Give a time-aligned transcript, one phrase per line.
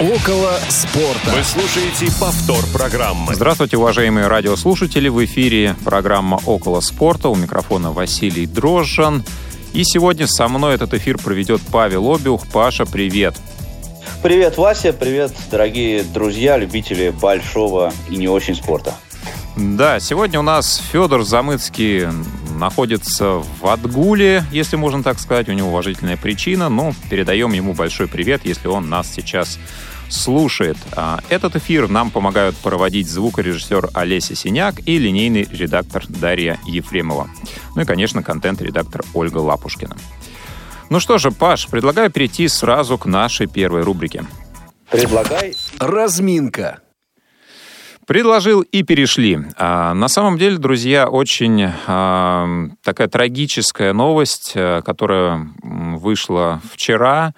[0.00, 1.30] Около спорта.
[1.34, 3.34] Вы слушаете повтор программы.
[3.34, 5.08] Здравствуйте, уважаемые радиослушатели.
[5.08, 7.28] В эфире программа «Около спорта».
[7.30, 9.24] У микрофона Василий Дрожжан.
[9.72, 12.46] И сегодня со мной этот эфир проведет Павел Обиух.
[12.46, 13.34] Паша, привет.
[14.22, 14.92] Привет, Вася.
[14.92, 18.94] Привет, дорогие друзья, любители большого и не очень спорта.
[19.56, 22.06] Да, сегодня у нас Федор Замыцкий
[22.56, 25.48] находится в Адгуле, если можно так сказать.
[25.48, 29.58] У него уважительная причина, но передаем ему большой привет, если он нас сейчас
[30.08, 30.76] слушает.
[30.96, 37.28] А, этот эфир нам помогают проводить звукорежиссер Олеся Синяк и линейный редактор Дарья Ефремова.
[37.74, 39.96] Ну и, конечно, контент-редактор Ольга Лапушкина.
[40.90, 44.24] Ну что же, Паш, предлагаю перейти сразу к нашей первой рубрике.
[44.90, 45.54] Предлагай.
[45.78, 46.80] Разминка.
[48.06, 49.38] Предложил и перешли.
[49.58, 52.48] А, на самом деле, друзья, очень а,
[52.82, 57.34] такая трагическая новость, а, которая вышла вчера.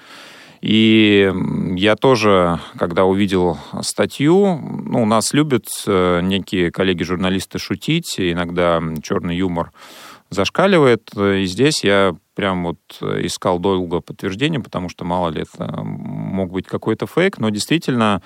[0.61, 1.33] И
[1.77, 9.37] я тоже, когда увидел статью, ну, у нас любят э, некие коллеги-журналисты шутить, иногда черный
[9.37, 9.73] юмор
[10.29, 11.11] зашкаливает.
[11.17, 16.67] И здесь я прям вот искал долго подтверждение, потому что мало ли это мог быть
[16.67, 18.23] какой-то фейк, но действительно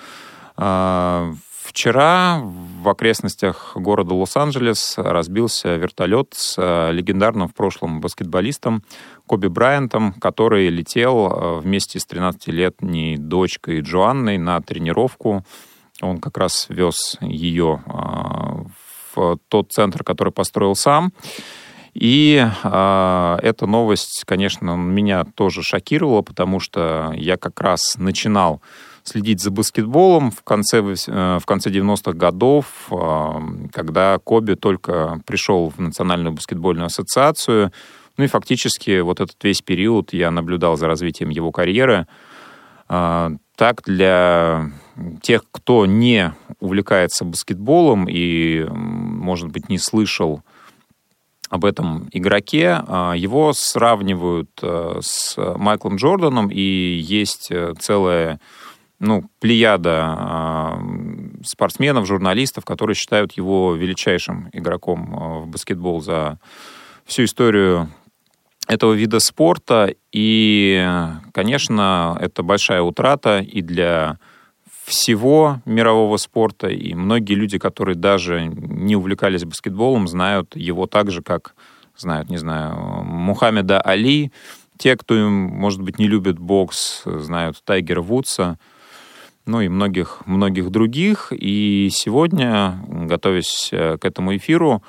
[1.64, 8.82] Вчера в окрестностях города Лос-Анджелес разбился вертолет с э, легендарным в прошлом баскетболистом
[9.26, 15.42] Коби Брайантом, который летел э, вместе с 13-летней дочкой Джоанной на тренировку.
[16.02, 17.92] Он как раз вез ее э,
[19.14, 21.14] в тот центр, который построил сам.
[21.94, 28.60] И э, эта новость, конечно, меня тоже шокировала, потому что я как раз начинал
[29.04, 33.32] следить за баскетболом в конце, э, в конце 90-х годов, э,
[33.72, 37.70] когда Коби только пришел в Национальную баскетбольную ассоциацию.
[38.16, 42.06] Ну и фактически вот этот весь период я наблюдал за развитием его карьеры.
[42.88, 44.70] Э, так, для
[45.22, 50.42] тех, кто не увлекается баскетболом и, может быть, не слышал
[51.50, 52.82] об этом игроке.
[53.14, 58.40] Его сравнивают с Майклом Джорданом, и есть целая
[58.98, 66.38] ну, плеяда э, спортсменов, журналистов, которые считают его величайшим игроком э, в баскетбол за
[67.04, 67.90] всю историю
[68.66, 69.94] этого вида спорта.
[70.12, 70.88] И,
[71.32, 74.18] конечно, это большая утрата и для
[74.84, 76.68] всего мирового спорта.
[76.68, 81.54] И многие люди, которые даже не увлекались баскетболом, знают его так же, как
[81.96, 84.32] знают, не знаю, Мухаммеда Али.
[84.78, 88.58] Те, кто, может быть, не любит бокс, знают Тайгера Вудса–
[89.46, 91.32] ну и многих, многих других.
[91.32, 94.82] И сегодня, готовясь э, к этому эфиру,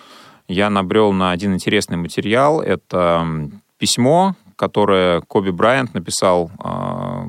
[0.47, 2.61] я набрел на один интересный материал.
[2.61, 7.25] Это письмо, которое Коби Брайант написал э,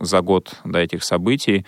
[0.00, 1.64] за год до этих событий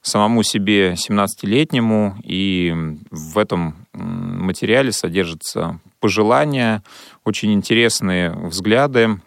[0.00, 2.16] самому себе 17-летнему.
[2.24, 2.74] И
[3.10, 6.82] в этом материале содержатся пожелания,
[7.24, 9.20] очень интересные взгляды.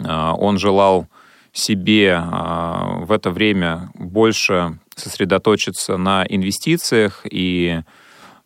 [0.00, 1.08] Э, он желал
[1.54, 7.80] себе а, в это время больше сосредоточиться на инвестициях и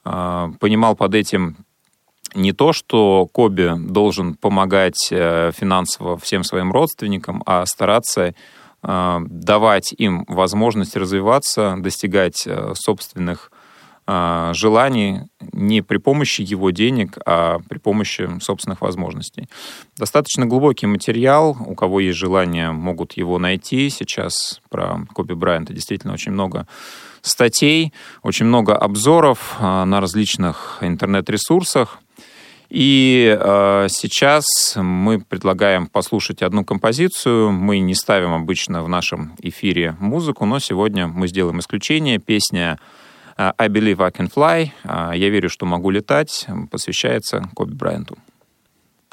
[0.05, 1.57] а, понимал под этим
[2.35, 8.35] не то, что Коби должен помогать э, финансово всем своим родственникам, а стараться
[8.83, 13.51] а, давать им возможность развиваться, достигать э, собственных
[14.11, 15.21] а, желаний
[15.53, 19.51] не при помощи его денег, а при помощи собственных возможностей.
[19.99, 21.55] Достаточно глубокий материал.
[21.67, 23.91] У кого есть желание, могут его найти.
[23.91, 26.67] Сейчас про Коби Брайанта действительно очень много
[27.21, 27.93] статей,
[28.23, 31.99] очень много обзоров а, на различных интернет-ресурсах.
[32.71, 34.45] И э, сейчас
[34.77, 37.51] мы предлагаем послушать одну композицию.
[37.51, 42.19] Мы не ставим обычно в нашем эфире музыку, но сегодня мы сделаем исключение.
[42.19, 42.79] Песня
[43.39, 48.19] I Believe I Can Fly, uh, Я верю, что могу летать, посвящается Коби Брайанту.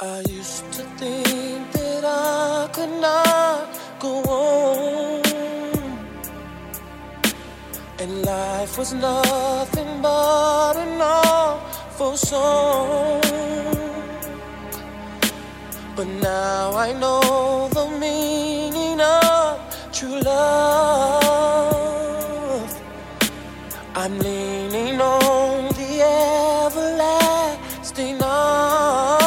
[0.01, 3.69] I used to think that I could not
[3.99, 5.21] go on
[7.99, 13.21] And life was nothing but an awful song
[15.95, 19.59] But now I know the meaning of
[19.93, 21.24] true love
[24.05, 26.01] I'm leaning on the
[26.61, 29.25] everlasting arms.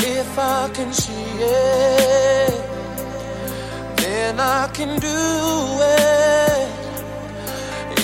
[0.00, 2.62] If I can see it,
[3.96, 5.16] then I can do
[5.80, 6.68] it.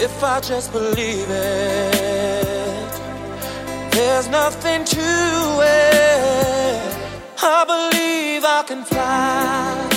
[0.00, 2.91] If I just believe it,
[3.91, 6.97] there's nothing to it.
[7.43, 9.88] I believe I can fly.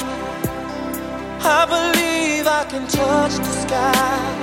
[1.40, 4.43] I believe I can touch the sky.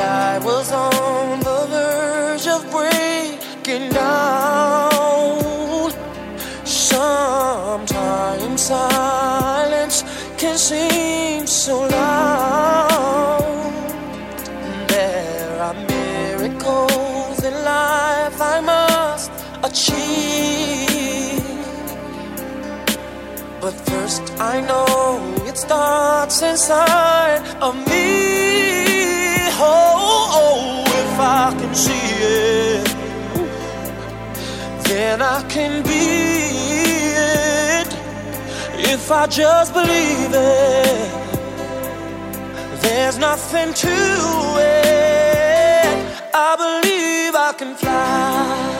[0.00, 5.92] I was on the verge of breaking down.
[6.64, 10.04] Sometimes silence
[10.36, 13.40] can seem so loud.
[14.88, 19.32] There are miracles in life I must
[19.64, 21.42] achieve.
[23.60, 28.47] But first, I know it starts inside of me.
[29.60, 32.86] Oh, if I can see it,
[34.84, 36.06] then I can be
[37.16, 37.88] it.
[38.92, 41.10] If I just believe it,
[42.82, 43.96] there's nothing to
[44.60, 45.88] it.
[46.32, 48.78] I believe I can fly.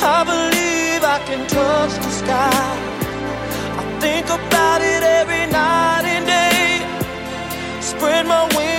[0.00, 2.64] I believe I can touch the sky.
[3.76, 6.80] I think about it every night and day.
[7.82, 8.77] Spread my wings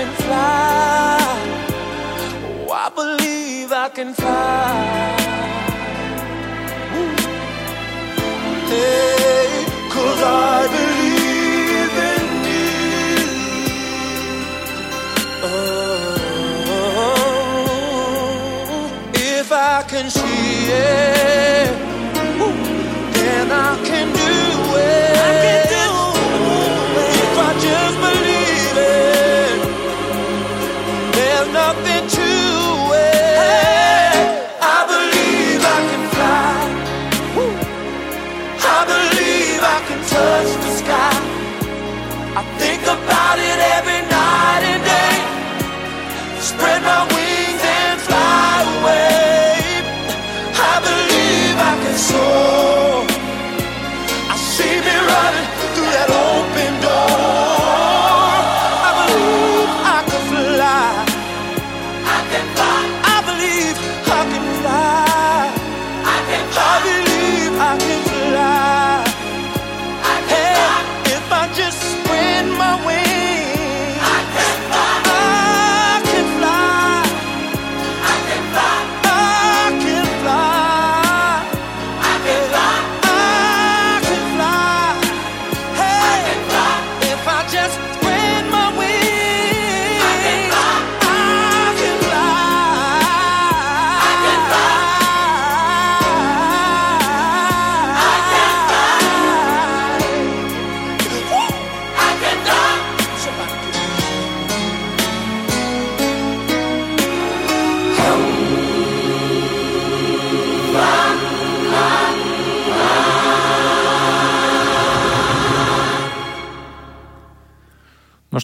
[0.00, 1.18] can fly.
[2.66, 5.16] Oh, I believe I can fly.
[8.72, 9.64] Hey,
[9.94, 13.18] cause I believe in you.
[15.44, 16.16] Oh,
[19.14, 21.19] if I can see it,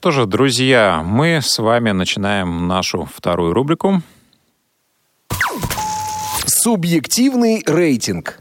[0.07, 4.03] что же, друзья, мы с вами начинаем нашу вторую рубрику.
[6.47, 8.39] Субъективный рейтинг.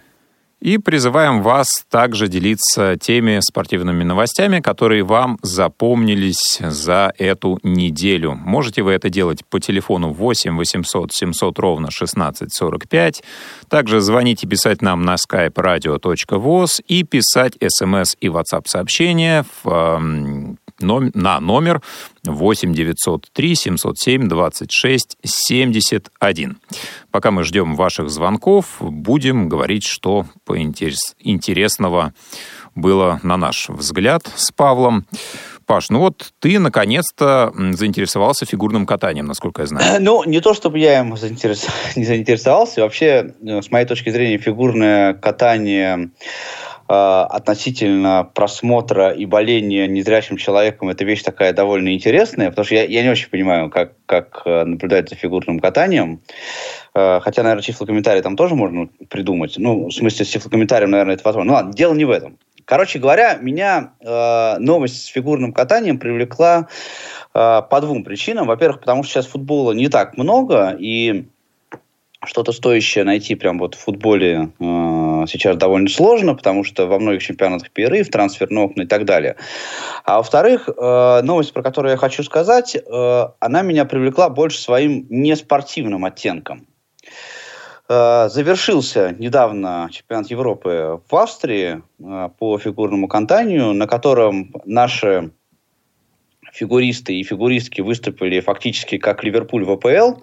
[0.62, 8.36] И призываем вас также делиться теми спортивными новостями, которые вам запомнились за эту неделю.
[8.36, 13.24] Можете вы это делать по телефону 8 800 700 ровно 1645.
[13.70, 19.70] Также звонить и писать нам на skype radio.voz и писать смс и WhatsApp сообщения в,
[19.70, 21.82] эм, на номер
[22.26, 26.58] 8 903 707 26 71.
[27.12, 32.14] Пока мы ждем ваших звонков, будем говорить, что поинтерес- интересного
[32.76, 35.06] было на наш взгляд с Павлом.
[35.66, 40.00] Паш, ну вот ты наконец-то заинтересовался фигурным катанием, насколько я знаю.
[40.02, 42.82] Ну, не то чтобы я им заинтерес- не заинтересовался.
[42.82, 46.12] Вообще, э, с моей точки зрения, фигурное катание
[46.88, 53.04] относительно просмотра и боления незрячим человеком это вещь такая довольно интересная, потому что я, я
[53.04, 56.22] не очень понимаю, как, как наблюдать за фигурным катанием.
[56.94, 59.56] Хотя, наверное, тифлокомментарий там тоже можно придумать.
[59.58, 61.52] Ну, в смысле, с тифлокомментарием, наверное, это возможно.
[61.52, 62.38] Ну ладно, дело не в этом.
[62.66, 66.68] Короче говоря, меня э, новость с фигурным катанием привлекла
[67.34, 68.48] э, по двум причинам.
[68.48, 71.28] Во-первых, потому что сейчас футбола не так много, и
[72.24, 74.64] что-то стоящее найти прям вот в футболе э,
[75.28, 79.36] сейчас довольно сложно, потому что во многих чемпионатах перерыв, трансферные окна и так далее.
[80.04, 85.06] А во-вторых, э, новость, про которую я хочу сказать, э, она меня привлекла больше своим
[85.10, 86.68] неспортивным оттенком.
[87.88, 91.82] Э, завершился недавно чемпионат Европы в Австрии
[92.40, 95.32] по фигурному катанию, на котором наши
[96.56, 100.22] фигуристы и фигуристки выступили фактически как Ливерпуль в АПЛ.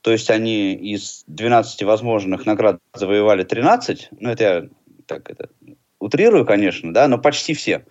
[0.00, 4.08] То есть они из 12 возможных наград завоевали 13.
[4.18, 4.68] Ну, это я
[5.06, 5.50] так это
[6.00, 7.84] утрирую, конечно, да, но почти все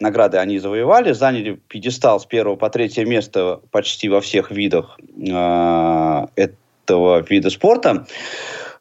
[0.00, 6.26] награды они завоевали, заняли пьедестал с первого по третье место почти во всех видах э,
[6.36, 8.06] этого вида спорта.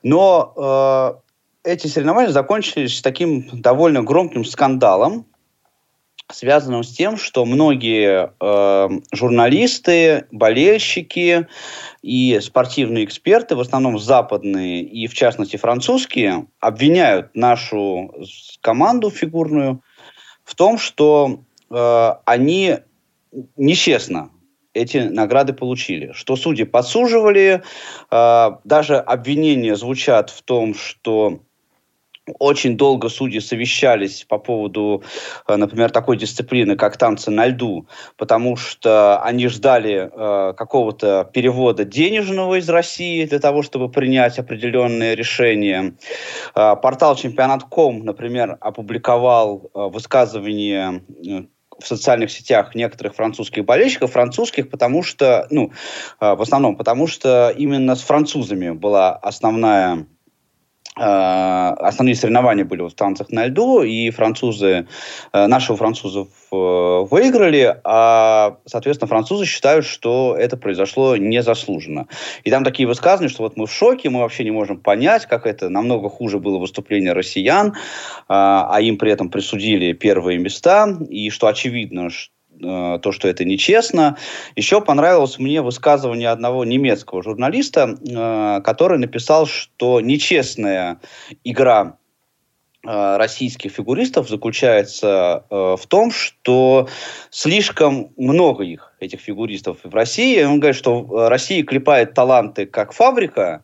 [0.04, 1.22] Но
[1.64, 5.26] э, эти соревнования закончились таким довольно громким скандалом,
[6.32, 11.48] связанным с тем, что многие э, журналисты, болельщики
[12.02, 18.14] и спортивные эксперты, в основном западные и в частности французские, обвиняют нашу
[18.62, 19.82] команду фигурную
[20.44, 22.78] в том, что э, они
[23.56, 24.32] нечестно
[24.74, 26.12] эти награды получили.
[26.14, 27.64] Что судьи подсуживали,
[28.12, 31.40] э, даже обвинения звучат в том, что
[32.40, 35.04] очень долго судьи совещались по поводу,
[35.48, 41.86] э, например, такой дисциплины, как танцы на льду, потому что они ждали э, какого-то перевода
[41.86, 45.96] денежного из России для того, чтобы принять определенные решения.
[46.56, 51.46] Э, портал чемпионат.ком, например, опубликовал э, высказывание э,
[51.80, 55.72] в социальных сетях некоторых французских болельщиков, французских, потому что, ну,
[56.20, 60.08] э, в основном, потому что именно с французами была основная
[60.98, 64.88] основные соревнования были в танцах на льду, и французы,
[65.34, 72.08] э, нашего французов э, выиграли, а, соответственно, французы считают, что это произошло незаслуженно.
[72.44, 75.46] И там такие высказывания, что вот мы в шоке, мы вообще не можем понять, как
[75.48, 77.76] это намного хуже было выступление россиян,
[78.28, 84.18] а им при этом присудили первые места, и что очевидно, что то, что это нечестно.
[84.56, 91.00] Еще понравилось мне высказывание одного немецкого журналиста, э, который написал, что нечестная
[91.44, 91.98] игра
[92.86, 96.88] э, российских фигуристов заключается в том, что
[97.30, 100.44] слишком много их, этих фигуристов в России.
[100.44, 103.64] Он говорит, что Россия клепает таланты как фабрика,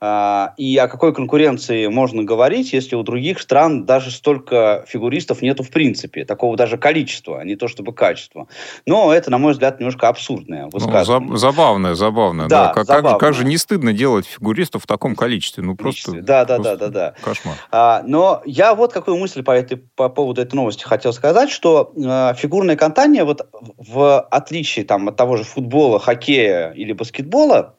[0.00, 5.70] и о какой конкуренции можно говорить, если у других стран даже столько фигуристов нету в
[5.70, 8.46] принципе, такого даже количества, а не то чтобы качества.
[8.86, 12.48] Но это, на мой взгляд, немножко абсурдное Ну, забавное, забавное.
[12.48, 12.72] Да, да.
[12.72, 13.12] Как, забавное.
[13.12, 15.62] Как, как же не стыдно делать фигуристов в таком количестве?
[15.62, 17.14] Ну, просто, да, да, просто да, да, да.
[17.20, 17.56] кошмар.
[17.70, 21.92] А, но я вот какую мысль по, этой, по поводу этой новости хотел сказать, что
[21.96, 27.74] э, фигурное катание, вот в отличие там, от того же футбола, хоккея или баскетбола,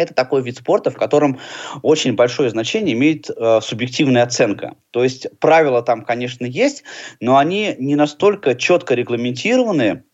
[0.00, 1.38] это такой вид спорта, в котором
[1.82, 4.74] очень большое значение имеет э, субъективная оценка.
[4.90, 6.84] То есть правила там, конечно, есть,
[7.20, 10.04] но они не настолько четко регламентированы,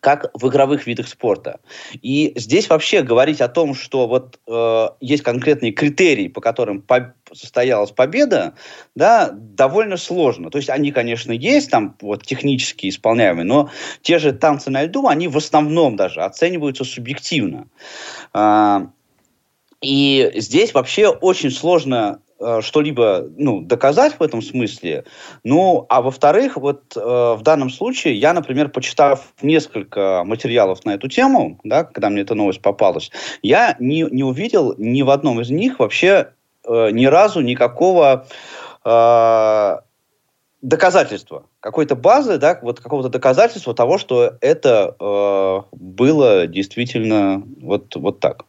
[0.00, 1.60] как в игровых видах спорта.
[2.02, 7.14] И здесь вообще говорить о том, что вот э, есть конкретные критерии, по которым по
[7.32, 8.54] состоялась победа,
[8.94, 10.50] да, довольно сложно.
[10.50, 13.70] То есть они, конечно, есть там вот технически исполняемые, но
[14.02, 17.68] те же танцы на льду, они в основном даже оцениваются субъективно.
[18.34, 18.86] Э,
[19.80, 22.20] и здесь вообще очень сложно
[22.60, 25.04] что-либо ну, доказать в этом смысле.
[25.44, 31.08] Ну, а во-вторых, вот э, в данном случае я, например, почитав несколько материалов на эту
[31.08, 33.10] тему, да, когда мне эта новость попалась,
[33.42, 36.28] я не, не увидел ни в одном из них вообще
[36.66, 38.26] э, ни разу никакого
[38.84, 39.76] э,
[40.62, 48.20] доказательства, какой-то базы, да, вот какого-то доказательства того, что это э, было действительно вот, вот
[48.20, 48.44] так.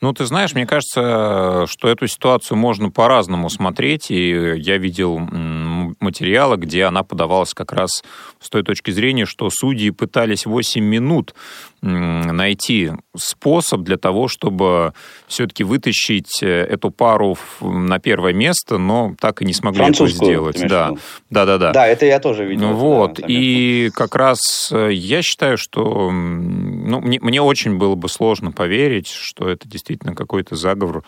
[0.00, 6.56] Ну, ты знаешь, мне кажется, что эту ситуацию можно по-разному смотреть, и я видел материалы,
[6.56, 8.02] где она подавалась как раз
[8.40, 11.34] с той точки зрения, что судьи пытались 8 минут
[11.80, 14.92] найти способ для того, чтобы
[15.28, 20.60] все-таки вытащить э, эту пару на первое место, но так и не смогли это сделать.
[20.68, 20.92] Да.
[21.30, 21.72] да, да, да.
[21.72, 22.72] Да, это я тоже видел.
[22.72, 23.20] Вот.
[23.20, 26.10] Да, и как раз э, я считаю, что
[26.88, 31.04] ну, мне, мне очень было бы сложно поверить, что это действительно какой-то заговор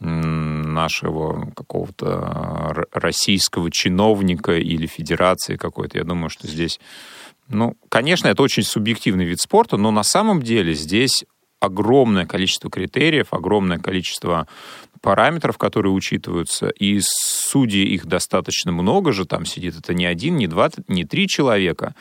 [0.00, 5.98] нашего какого-то российского чиновника или федерации какой-то.
[5.98, 6.78] Я думаю, что здесь...
[7.48, 11.24] Ну, конечно, это очень субъективный вид спорта, но на самом деле здесь
[11.60, 14.46] огромное количество критериев, огромное количество
[15.04, 20.46] параметров, которые учитываются, и судей их достаточно много же, там сидит это не один, не
[20.46, 21.94] два, не три человека,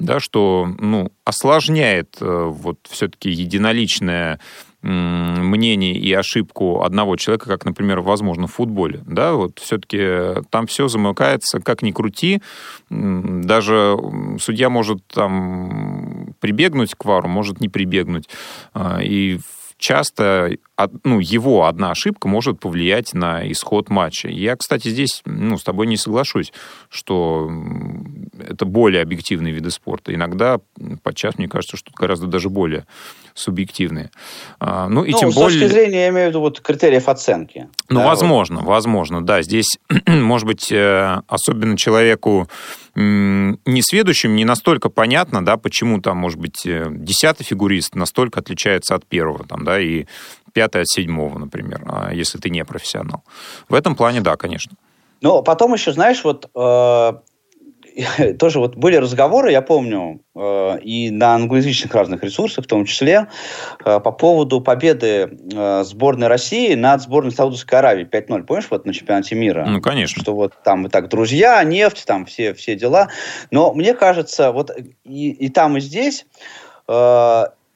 [0.00, 4.40] да, что, ну, осложняет э, вот все-таки единоличное
[4.82, 9.02] мнение и ошибку одного человека, как, например, возможно, в футболе.
[9.06, 12.40] Да, вот все-таки там все замыкается, как ни крути.
[12.88, 13.96] Даже
[14.38, 18.28] судья может там прибегнуть к вару, может не прибегнуть.
[18.72, 19.40] А, и
[19.78, 20.56] часто
[21.04, 24.28] ну, его одна ошибка может повлиять на исход матча.
[24.28, 26.52] Я, кстати, здесь ну, с тобой не соглашусь,
[26.88, 27.50] что
[28.38, 30.12] это более объективные виды спорта.
[30.14, 30.58] Иногда,
[31.02, 32.86] подчас, мне кажется, что гораздо даже более
[33.38, 34.10] субъективные.
[34.58, 35.60] А, ну, и ну, тем с более...
[35.60, 37.68] точки зрения, я имею в виду, вот, критериев оценки.
[37.88, 38.66] Ну, да, возможно, вот.
[38.66, 39.42] возможно, да.
[39.42, 42.48] Здесь, может быть, э, особенно человеку
[42.94, 49.06] несведущим не настолько понятно, да, почему там, может быть, э, десятый фигурист настолько отличается от
[49.06, 50.06] первого, там, да, и
[50.52, 53.22] пятый от седьмого, например, а если ты не профессионал.
[53.68, 54.72] В этом плане, да, конечно.
[55.20, 57.12] Ну, потом еще, знаешь, вот э,
[58.38, 63.28] тоже вот были разговоры, я помню, э, и на англоязычных разных ресурсах, в том числе,
[63.84, 68.44] э, по поводу победы э, сборной России над сборной Саудовской Аравии 5-0.
[68.44, 69.64] Помнишь, вот на чемпионате мира?
[69.66, 70.22] Ну, конечно.
[70.22, 73.08] Что вот там и так друзья, нефть, там все, все дела.
[73.50, 74.70] Но мне кажется, вот
[75.04, 76.26] и, и там, и здесь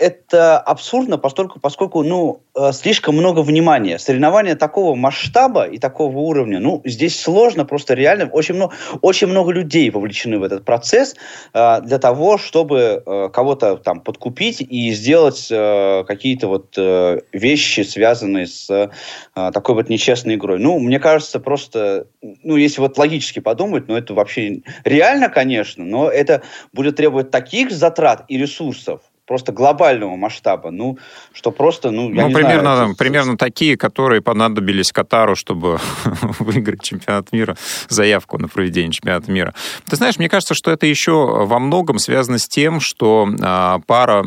[0.02, 3.98] это абсурдно, поскольку, поскольку ну, э, слишком много внимания.
[3.98, 9.52] Соревнования такого масштаба и такого уровня, ну, здесь сложно, просто реально очень много, очень много
[9.52, 11.14] людей вовлечены в этот процесс
[11.54, 17.82] э, для того, чтобы э, кого-то там подкупить и сделать э, какие-то вот э, вещи,
[17.82, 18.90] связанные с э,
[19.34, 20.58] такой вот нечестной игрой.
[20.58, 22.08] Ну, мне кажется, просто,
[22.42, 26.42] ну, если вот логически подумать, ну, это вообще реально, конечно, но это
[26.72, 29.00] будет требовать таких затрат и ресурсов,
[29.32, 30.98] просто глобального масштаба, ну,
[31.32, 32.96] что просто, ну, я ну, не примерно, знаю.
[32.96, 35.80] примерно такие, которые понадобились Катару, чтобы
[36.38, 37.56] выиграть чемпионат мира,
[37.88, 39.54] заявку на проведение чемпионата мира.
[39.88, 44.22] Ты знаешь, мне кажется, что это еще во многом связано с тем, что а, пара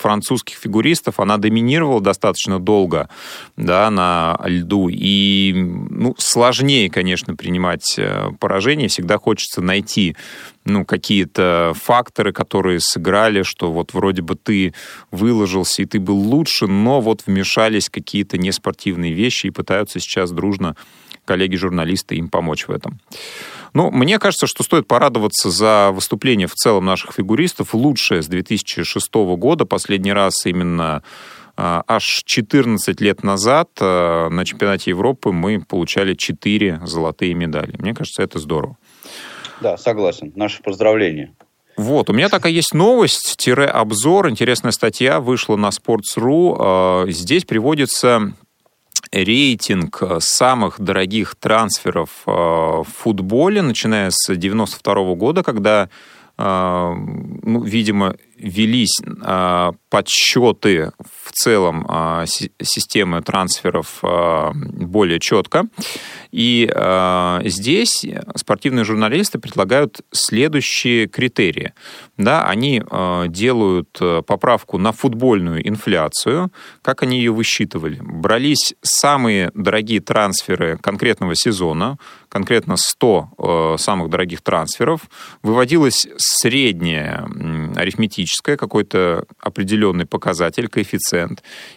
[0.00, 3.08] французских фигуристов, она доминировала достаточно долго
[3.56, 4.88] да, на льду.
[4.90, 8.88] И ну, сложнее, конечно, принимать э, поражение.
[8.88, 10.16] Всегда хочется найти
[10.72, 14.74] ну, какие-то факторы, которые сыграли, что вот вроде бы ты
[15.10, 20.76] выложился и ты был лучше, но вот вмешались какие-то неспортивные вещи и пытаются сейчас дружно
[21.24, 22.98] коллеги-журналисты им помочь в этом.
[23.72, 27.74] Ну, мне кажется, что стоит порадоваться за выступление в целом наших фигуристов.
[27.74, 29.64] Лучшее с 2006 года.
[29.64, 31.02] Последний раз именно
[31.56, 37.76] а, аж 14 лет назад а, на чемпионате Европы мы получали 4 золотые медали.
[37.78, 38.76] Мне кажется, это здорово.
[39.60, 40.32] Да, согласен.
[40.34, 41.34] Наши поздравления.
[41.76, 46.56] Вот, у меня такая есть новость, тире обзор, интересная статья вышла на Sports.ru.
[46.58, 48.34] А, здесь приводится
[49.12, 55.88] рейтинг э, самых дорогих трансферов э, в футболе, начиная с 92 года, когда,
[56.38, 59.00] э, ну, видимо, велись
[59.90, 60.92] подсчеты
[61.30, 61.86] в целом
[62.26, 65.66] системы трансферов более четко.
[66.32, 68.04] И э, здесь
[68.36, 71.72] спортивные журналисты предлагают следующие критерии.
[72.16, 72.82] Да, они
[73.28, 76.50] делают поправку на футбольную инфляцию.
[76.82, 77.98] Как они ее высчитывали?
[78.00, 85.02] Брались самые дорогие трансферы конкретного сезона, конкретно 100 э, самых дорогих трансферов,
[85.42, 87.26] выводилось среднее
[87.76, 91.19] арифметическое, какой-то определенный показатель, коэффициент.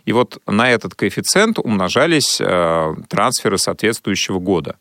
[0.06, 4.76] И вот на этот коэффициент умножались э, трансферы соответствующего года.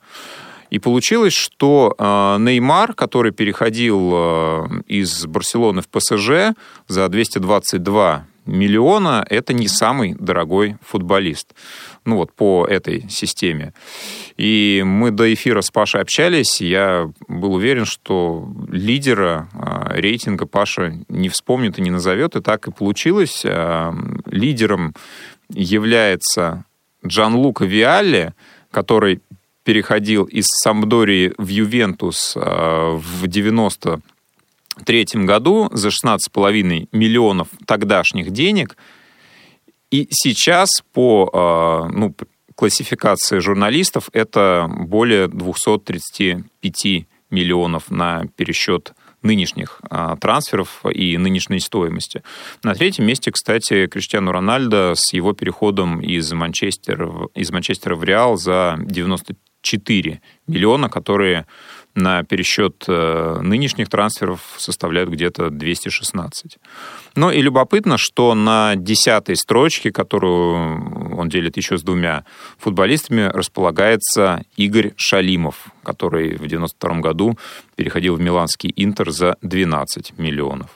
[0.70, 6.56] И получилось, что э, Неймар, который переходил э, из Барселоны в ПСЖ
[6.88, 11.54] за 222 миллиона– это не самый дорогой футболист.
[12.04, 13.72] Ну вот по этой системе.
[14.36, 20.94] И мы до эфира с Пашей общались, я был уверен, что лидера а, рейтинга Паша
[21.08, 23.42] не вспомнит и не назовет, и так и получилось.
[23.44, 23.94] А,
[24.26, 24.94] лидером
[25.48, 26.64] является
[27.06, 28.34] Джан Лука Виалли,
[28.70, 29.20] который
[29.64, 34.00] переходил из Самдории в Ювентус а, в 90
[34.82, 38.76] 1993 году за 16,5 миллионов тогдашних денег.
[39.90, 42.14] И сейчас по а, ну,
[42.54, 48.92] классификации журналистов это более 235 миллионов на пересчет
[49.22, 52.22] нынешних а, трансферов и нынешней стоимости.
[52.62, 58.36] На третьем месте, кстати, Криштиану Рональдо с его переходом из Манчестера, из Манчестера в Реал
[58.36, 61.46] за 94 миллиона, которые
[61.94, 66.58] на пересчет э, нынешних трансферов составляют где-то 216.
[67.16, 72.24] Ну и любопытно, что на десятой строчке, которую он делит еще с двумя
[72.58, 77.38] футболистами, располагается Игорь Шалимов, который в 92 году
[77.76, 80.70] переходил в Миланский Интер за 12 миллионов.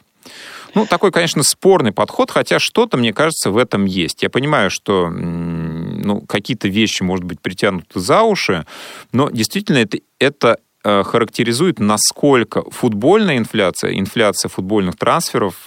[0.74, 4.22] Ну, такой, конечно, спорный подход, хотя что-то, мне кажется, в этом есть.
[4.22, 8.66] Я понимаю, что ну, какие-то вещи, может быть, притянуты за уши,
[9.11, 10.59] но действительно это, это
[11.05, 15.66] характеризует, насколько футбольная инфляция, инфляция футбольных трансферов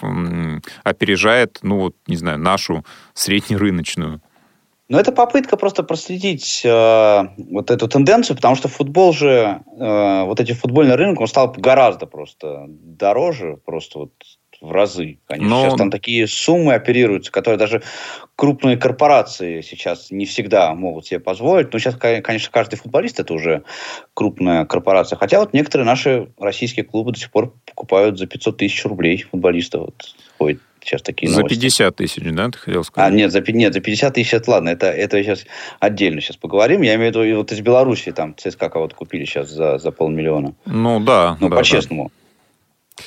[0.82, 4.20] опережает, ну вот, не знаю, нашу среднерыночную.
[4.90, 10.40] Но это попытка просто проследить э, вот эту тенденцию, потому что футбол же, э, вот
[10.40, 14.12] эти футбольный рынок, он стал гораздо просто дороже, просто вот
[14.60, 15.18] в разы.
[15.26, 15.62] Конечно, Но...
[15.62, 17.82] сейчас там такие суммы оперируются, которые даже
[18.36, 21.72] крупные корпорации сейчас не всегда могут себе позволить.
[21.72, 23.62] Но сейчас, конечно, каждый футболист это уже
[24.14, 25.16] крупная корпорация.
[25.16, 29.82] Хотя вот некоторые наши российские клубы до сих пор покупают за 500 тысяч рублей футболистов.
[29.82, 31.54] Вот ходит сейчас такие новости.
[31.54, 33.12] За 50 тысяч, да, ты хотел сказать?
[33.12, 35.44] А, нет, за, нет, за 50 тысяч, это ладно, это, это сейчас
[35.78, 36.82] отдельно сейчас поговорим.
[36.82, 40.54] Я имею в виду, вот из Беларуси там ЦСКА кого-то купили сейчас за, за полмиллиона.
[40.64, 41.36] Ну, да.
[41.40, 42.10] Ну, да, по-честному.
[42.96, 43.02] Да.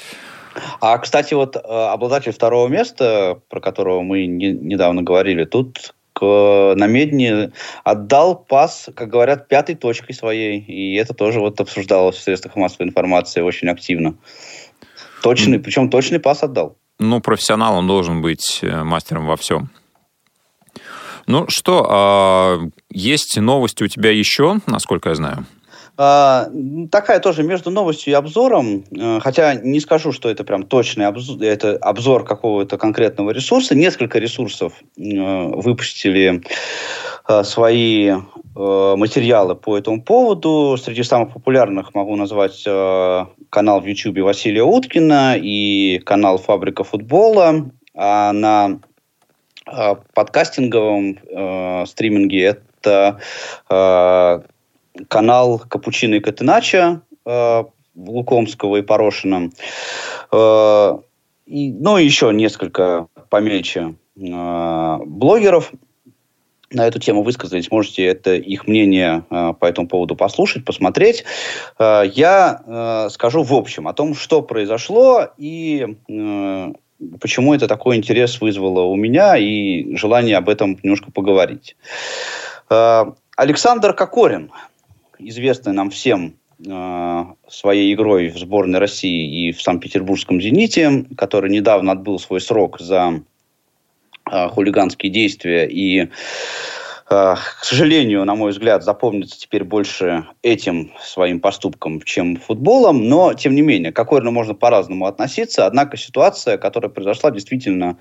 [0.79, 6.21] А, кстати, вот э, обладатель второго места, про которого мы не, недавно говорили, тут к,
[6.75, 7.51] на Медне
[7.83, 10.59] отдал пас, как говорят, пятой точкой своей.
[10.59, 14.15] И это тоже вот обсуждалось в средствах массовой информации очень активно.
[15.23, 16.77] Точный, причем точный пас отдал.
[16.99, 19.69] Ну, профессионал он должен быть э, мастером во всем.
[21.25, 25.45] Ну что, а, есть новости у тебя еще, насколько я знаю?
[25.95, 26.49] А,
[26.91, 31.41] такая тоже между новостью и обзором, э, хотя не скажу, что это прям точный обзор,
[31.43, 33.75] это обзор какого-то конкретного ресурса.
[33.75, 36.41] Несколько ресурсов э, выпустили
[37.27, 38.13] э, свои
[38.55, 40.77] материалы по этому поводу.
[40.77, 42.63] Среди самых популярных могу назвать
[43.49, 47.71] канал в YouTube Василия Уткина и канал «Фабрика футбола».
[47.95, 48.79] А на
[50.13, 51.17] подкастинговом
[51.87, 52.55] стриминге
[53.67, 54.43] это
[55.07, 57.63] канал Капучино и Катенача э,
[57.95, 59.51] Лукомского и Порошина.
[60.31, 60.97] Э,
[61.45, 65.71] и, ну, еще несколько помельче э, блогеров
[66.71, 67.69] на эту тему высказались.
[67.69, 71.23] Можете это их мнение э, по этому поводу послушать, посмотреть.
[71.79, 75.97] Я скажу в общем о том, что произошло и
[77.19, 81.75] почему это такой интерес вызвало у меня и желание об этом немножко поговорить.
[83.35, 84.51] Александр Кокорин–
[85.19, 91.91] известный нам всем э, своей игрой в сборной России и в Санкт-Петербургском «Зените», который недавно
[91.91, 93.21] отбыл свой срок за
[94.31, 96.07] э, хулиганские действия и э,
[97.09, 103.07] к сожалению, на мой взгляд, запомнится теперь больше этим своим поступком, чем футболом.
[103.07, 105.65] Но, тем не менее, к Кокорину можно по-разному относиться.
[105.65, 107.97] Однако ситуация, которая произошла, действительно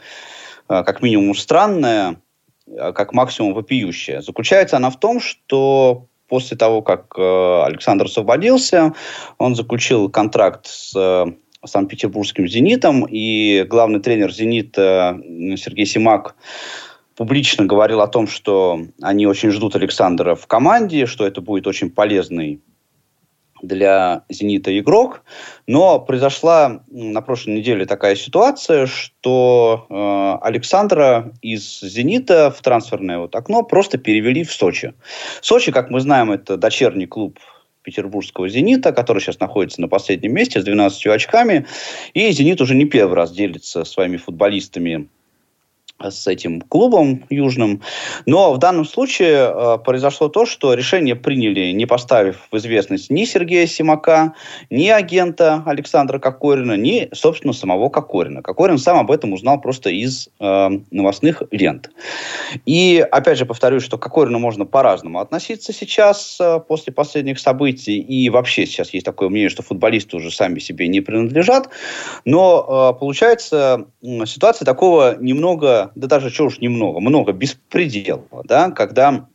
[0.68, 2.16] как минимум странная,
[2.76, 4.22] как максимум вопиющая.
[4.22, 8.94] Заключается она в том, что после того, как э, Александр освободился,
[9.36, 11.26] он заключил контракт с э,
[11.62, 15.20] Санкт-Петербургским «Зенитом», и главный тренер «Зенита»
[15.58, 16.34] Сергей Симак
[17.16, 21.90] публично говорил о том, что они очень ждут Александра в команде, что это будет очень
[21.90, 22.62] полезный
[23.62, 25.22] для «Зенита» игрок.
[25.66, 33.34] Но произошла на прошлой неделе такая ситуация, что э, Александра из «Зенита» в трансферное вот
[33.34, 34.94] окно просто перевели в Сочи.
[35.40, 37.38] Сочи, как мы знаем, это дочерний клуб
[37.82, 41.66] петербургского «Зенита», который сейчас находится на последнем месте с 12 очками.
[42.14, 45.08] И «Зенит» уже не первый раз делится своими футболистами
[46.10, 47.82] с этим клубом южным.
[48.26, 53.24] Но в данном случае э, произошло то, что решение приняли, не поставив в известность ни
[53.24, 54.34] Сергея Симака,
[54.70, 58.42] ни агента Александра Кокорина, ни, собственно, самого Кокорина.
[58.42, 61.90] Кокорин сам об этом узнал просто из э, новостных лент.
[62.66, 67.98] И, опять же, повторюсь, что к Кокорину можно по-разному относиться сейчас, э, после последних событий.
[67.98, 71.68] И вообще сейчас есть такое мнение, что футболисты уже сами себе не принадлежат.
[72.24, 78.70] Но э, получается э, ситуация такого немного да даже чего уж немного, много беспредела, да,
[78.70, 79.26] когда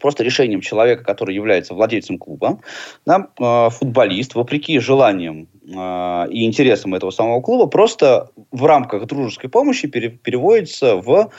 [0.00, 2.60] просто решением человека, который является владельцем клуба,
[3.06, 9.50] да, э, футболист, вопреки желаниям э, и интересам этого самого клуба, просто в рамках дружеской
[9.50, 11.30] помощи пере, переводится в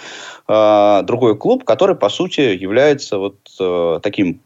[0.48, 4.42] э, другой клуб, который, по сути, является вот э, таким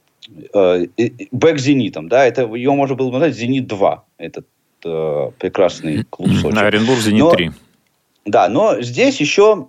[0.53, 0.85] э,
[1.31, 2.07] бэк-зенитом.
[2.07, 3.99] Да, это, его можно было бы назвать «Зенит-2».
[4.17, 4.43] Это
[4.85, 6.55] э, прекрасный клуб Сочи.
[6.55, 7.51] На Оренбург «Зенит» Но- 3.
[8.25, 9.67] Да, но здесь еще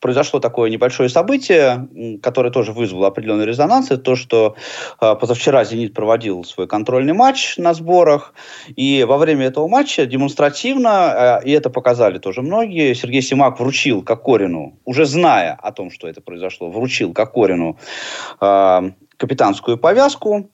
[0.00, 1.88] произошло такое небольшое событие,
[2.22, 3.90] которое тоже вызвало определенный резонанс.
[3.90, 4.56] Это то, что
[4.98, 8.34] а, позавчера «Зенит» проводил свой контрольный матч на сборах.
[8.74, 14.02] И во время этого матча демонстративно, а, и это показали тоже многие, Сергей Симак вручил
[14.02, 17.78] Кокорину, уже зная о том, что это произошло, вручил Кокорину
[18.40, 20.50] а, капитанскую повязку.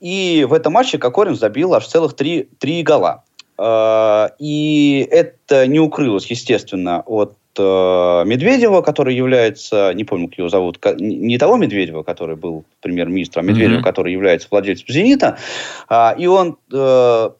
[0.00, 3.24] И в этом матче Кокорин забил аж целых три, три гола.
[4.40, 11.38] И это не укрылось, естественно, от Медведева, который является, не помню, как его зовут, не
[11.38, 13.84] того Медведева, который был премьер-министром, а Медведева, Мгм.
[13.84, 15.38] который является владельцем «Зенита».
[15.88, 17.30] А, И он э,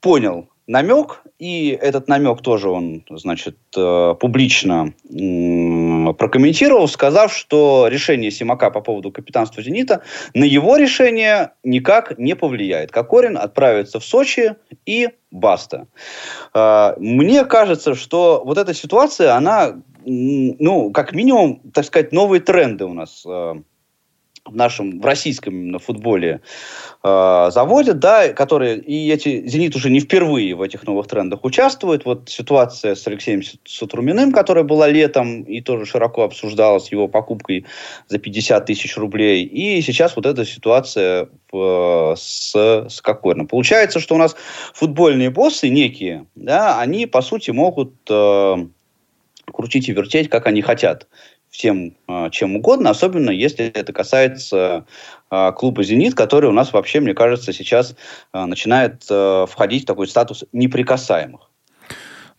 [0.00, 4.94] понял намек, и этот намек тоже он, значит, э, публично
[6.18, 10.02] прокомментировал, сказав, что решение Симака по поводу капитанства «Зенита»
[10.34, 12.90] на его решение никак не повлияет.
[12.90, 14.54] Кокорин отправится в Сочи
[14.86, 15.86] и баста.
[16.54, 22.86] Э, Мне кажется, что вот эта ситуация, она, ну, как минимум, так сказать, новые тренды
[22.86, 23.54] у нас э,
[24.46, 26.40] в нашем, в российском именно футболе
[27.02, 32.04] э, заводят, да, которые, и эти, «Зенит» уже не впервые в этих новых трендах участвует.
[32.04, 37.66] Вот ситуация с Алексеем Сутруминым, которая была летом и тоже широко обсуждалась его покупкой
[38.08, 39.44] за 50 тысяч рублей.
[39.44, 43.46] И сейчас вот эта ситуация в, с, с Кокориным.
[43.46, 44.36] Получается, что у нас
[44.74, 48.56] футбольные боссы некие, да, они, по сути, могут э,
[49.52, 51.06] крутить и вертеть, как они хотят
[51.56, 54.84] всем э, чем угодно, особенно если это касается
[55.30, 57.96] э, клуба «Зенит», который у нас вообще, мне кажется, сейчас
[58.34, 61.45] э, начинает входить в такой статус неприкасаемых.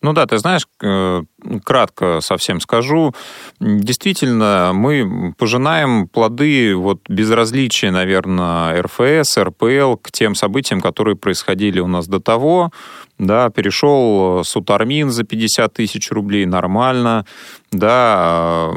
[0.02, 1.24] Ну да, ты знаешь, э,
[1.64, 3.14] кратко совсем скажу.
[3.60, 11.88] Действительно, мы пожинаем плоды вот безразличия, наверное, РФС, РПЛ к тем событиям, которые происходили у
[11.88, 12.72] нас до того.
[13.18, 17.26] Да, перешел Сутармин за 50 тысяч рублей, нормально.
[17.72, 18.70] Да,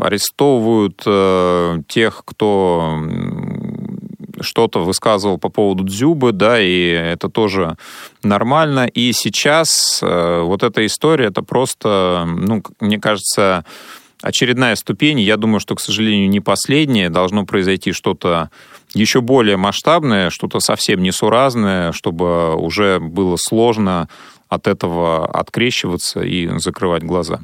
[0.00, 3.00] арестовывают э, тех, кто
[4.40, 7.76] что-то высказывал по поводу Дзюбы, да, и это тоже
[8.22, 8.86] нормально.
[8.86, 13.64] И сейчас э, вот эта история, это просто, ну, мне кажется,
[14.22, 15.20] очередная ступень.
[15.20, 17.10] Я думаю, что, к сожалению, не последняя.
[17.10, 18.50] Должно произойти что-то
[18.94, 24.08] еще более масштабное, что-то совсем несуразное, чтобы уже было сложно
[24.48, 27.40] от этого открещиваться и закрывать глаза.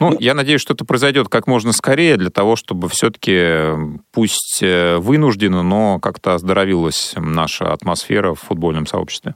[0.00, 4.96] Ну, я надеюсь, что это произойдет как можно скорее для того, чтобы все-таки, пусть э,
[4.98, 9.34] вынужденно, но как-то оздоровилась наша атмосфера в футбольном сообществе.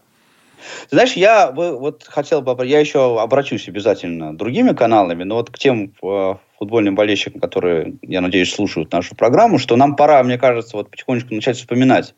[0.91, 5.51] Ты знаешь, я бы вот хотел бы, я еще обращусь обязательно другими каналами, но вот
[5.51, 10.39] к тем э, футбольным болельщикам, которые, я надеюсь, слушают нашу программу, что нам пора, мне
[10.39, 12.15] кажется, вот потихонечку начать вспоминать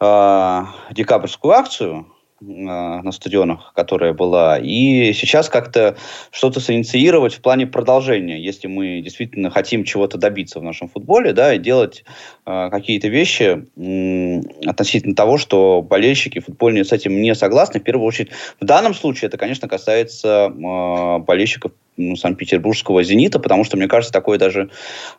[0.00, 2.06] э, декабрьскую акцию
[2.40, 5.96] на стадионах, которая была, и сейчас как-то
[6.30, 11.54] что-то синициировать в плане продолжения, если мы действительно хотим чего-то добиться в нашем футболе, да,
[11.54, 12.04] и делать
[12.46, 17.80] э, какие-то вещи м, относительно того, что болельщики футбольные с этим не согласны.
[17.80, 23.64] В первую очередь, в данном случае это, конечно, касается э, болельщиков ну, Санкт-Петербургского «Зенита», потому
[23.64, 24.70] что, мне кажется, такое даже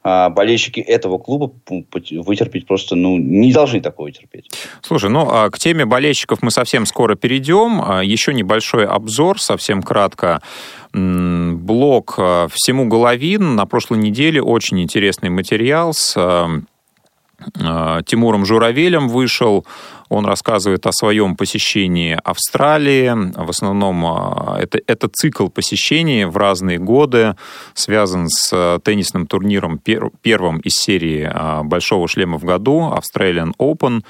[0.04, 1.52] э, болельщики этого клуба
[2.12, 4.50] вытерпеть просто, ну, не должны такое терпеть.
[4.82, 7.82] Слушай, ну, а к теме болельщиков мы совсем скоро перейдем.
[7.86, 10.42] А, Еще небольшой обзор, совсем кратко.
[10.94, 13.56] М, Блог а, «Всему Головин».
[13.56, 16.62] На прошлой неделе очень интересный материал с а, а,
[18.06, 19.66] Тимуром Журавелем вышел.
[20.10, 23.12] Он рассказывает о своем посещении Австралии.
[23.36, 27.36] В основном а, это, это цикл посещений в разные годы,
[27.76, 31.30] связан с а, теннисным турниром пер- первым из серии
[31.64, 34.04] «Большого шлема в году» Australian Open.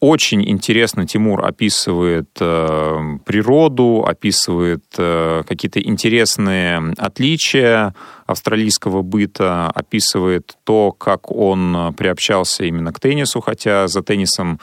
[0.00, 7.94] Очень интересно Тимур описывает э, природу, описывает э, какие-то интересные отличия
[8.26, 14.58] австралийского быта, описывает то, как он приобщался именно к теннису, хотя за теннисом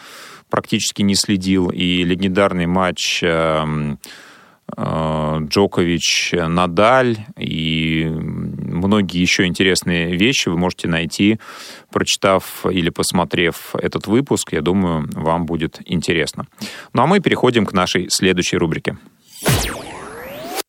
[0.49, 3.65] практически не следил, и легендарный матч э,
[4.75, 8.11] э, Джокович, Надаль и
[8.81, 11.39] многие еще интересные вещи вы можете найти,
[11.91, 14.53] прочитав или посмотрев этот выпуск.
[14.53, 16.47] Я думаю, вам будет интересно.
[16.93, 18.97] Ну а мы переходим к нашей следующей рубрике.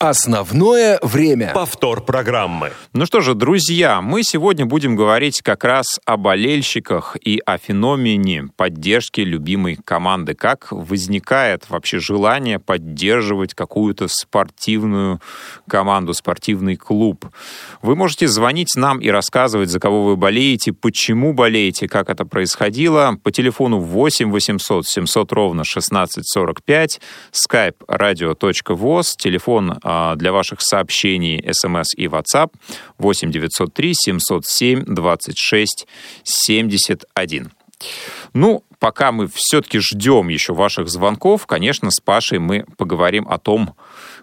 [0.03, 1.53] Основное время.
[1.55, 2.73] Повтор программы.
[2.93, 8.49] Ну что же, друзья, мы сегодня будем говорить как раз о болельщиках и о феномене
[8.57, 10.35] поддержки любимой команды.
[10.35, 15.21] Как возникает вообще желание поддерживать какую-то спортивную
[15.69, 17.27] команду, спортивный клуб.
[17.81, 23.21] Вы можете звонить нам и рассказывать, за кого вы болеете, почему болеете, как это происходило.
[23.23, 31.95] По телефону 8 800 700 ровно 1645, skype radio.voz, телефон а, для ваших сообщений, смс
[31.97, 32.53] и WhatsApp
[32.99, 35.87] 8 903 707 26
[36.25, 37.53] 71.
[38.33, 43.75] Ну, пока мы все-таки ждем еще ваших звонков, конечно, с Пашей мы поговорим о том,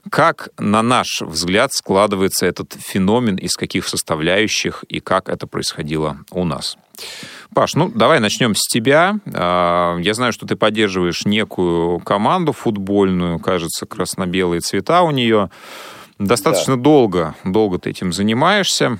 [0.09, 6.45] как, на наш взгляд, складывается этот феномен, из каких составляющих и как это происходило у
[6.45, 6.77] нас.
[7.53, 9.15] Паш, ну давай начнем с тебя.
[9.33, 15.49] А, я знаю, что ты поддерживаешь некую команду футбольную, кажется, красно-белые цвета у нее.
[16.19, 16.83] Достаточно да.
[16.83, 18.99] долго, долго ты этим занимаешься.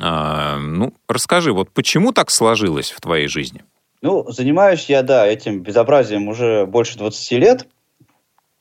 [0.00, 3.62] А, ну, расскажи, вот почему так сложилось в твоей жизни?
[4.02, 7.66] Ну, занимаюсь я, да, этим безобразием уже больше 20 лет.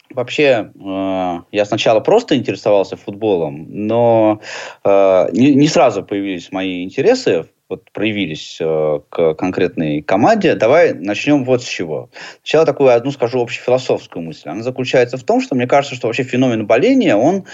[0.09, 4.41] Вообще, э, я сначала просто интересовался футболом, но
[4.83, 11.43] э, не, не сразу появились мои интересы вот проявились э, к конкретной команде, давай начнем
[11.43, 12.09] вот с чего.
[12.41, 14.49] Сначала такую одну скажу общефилософскую мысль.
[14.49, 17.45] Она заключается в том, что мне кажется, что вообще феномен боления, он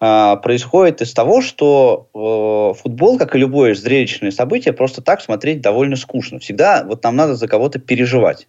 [0.00, 5.60] э, происходит из того, что э, футбол, как и любое зрелищное событие, просто так смотреть
[5.60, 6.38] довольно скучно.
[6.38, 8.48] Всегда вот нам надо за кого-то переживать.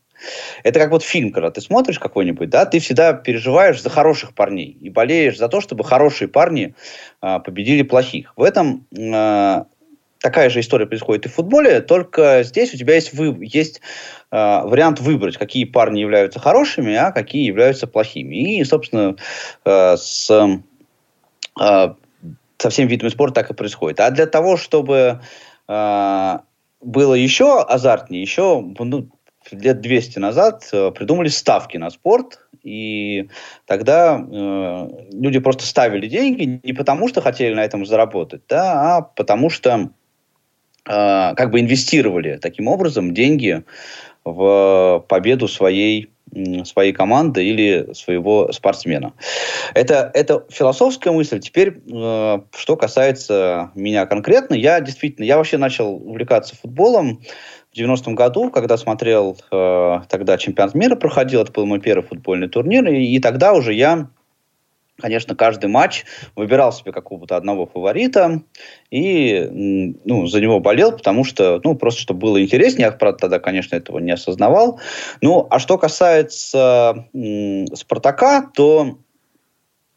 [0.63, 4.77] Это как вот фильм, когда ты смотришь какой-нибудь, да, ты всегда переживаешь за хороших парней
[4.81, 6.75] и болеешь за то, чтобы хорошие парни
[7.21, 8.33] э, победили плохих.
[8.35, 9.63] В этом э,
[10.19, 13.81] такая же история происходит и в футболе, только здесь у тебя есть, вы, есть
[14.31, 18.59] э, вариант выбрать, какие парни являются хорошими, а какие являются плохими.
[18.59, 19.15] И, собственно,
[19.65, 20.29] э, с,
[21.59, 21.93] э,
[22.57, 23.99] со всеми видами спорта так и происходит.
[23.99, 25.21] А для того, чтобы
[25.67, 26.37] э,
[26.81, 29.09] было еще азартнее, еще ну,
[29.51, 33.29] лет 200 назад э, придумали ставки на спорт, и
[33.65, 39.01] тогда э, люди просто ставили деньги не потому, что хотели на этом заработать, да, а
[39.01, 39.91] потому что
[40.83, 43.63] как бы инвестировали таким образом деньги
[44.23, 46.09] в победу своей
[46.63, 49.13] своей команды или своего спортсмена.
[49.73, 51.39] Это, это философская мысль.
[51.39, 57.21] Теперь, э, что касается меня конкретно, я действительно, я вообще начал увлекаться футболом
[57.73, 62.47] в 90-м году, когда смотрел, э, тогда чемпионат мира проходил, это был мой первый футбольный
[62.47, 64.09] турнир, и, и тогда уже я
[64.99, 68.41] конечно, каждый матч выбирал себе какого-то одного фаворита
[68.91, 72.87] и ну, за него болел, потому что, ну, просто чтобы было интереснее.
[72.87, 74.79] Я, правда, тогда, конечно, этого не осознавал.
[75.21, 77.05] Ну, а что касается
[77.73, 78.97] Спартака, то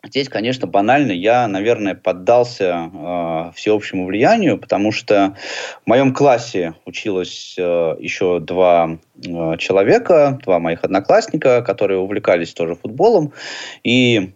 [0.05, 5.37] Здесь, конечно, банально, я, наверное, поддался э, всеобщему влиянию, потому что
[5.85, 12.75] в моем классе училось э, еще два э, человека, два моих одноклассника, которые увлекались тоже
[12.75, 13.33] футболом.
[13.85, 14.33] И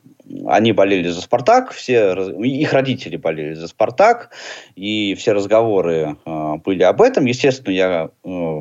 [0.47, 4.31] они болели за «Спартак», все, их родители болели за «Спартак»,
[4.75, 7.27] и все разговоры э, были об этом.
[7.27, 8.61] Естественно, я э,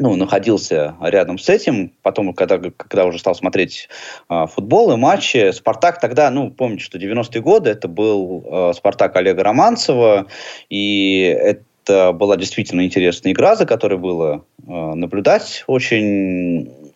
[0.00, 1.92] ну, находился рядом с этим.
[2.02, 3.88] Потом, когда, когда уже стал смотреть
[4.28, 9.16] э, футбол и матчи, «Спартак» тогда, ну, помните, что 90-е годы, это был э, «Спартак»
[9.16, 10.26] Олега Романцева,
[10.68, 16.89] и это была действительно интересная игра, за которой было э, наблюдать очень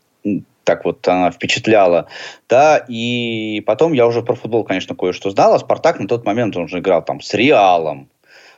[0.65, 2.07] так вот она впечатляла,
[2.49, 6.57] да, и потом я уже про футбол, конечно, кое-что знал, а Спартак на тот момент
[6.57, 8.09] он уже играл там с Реалом,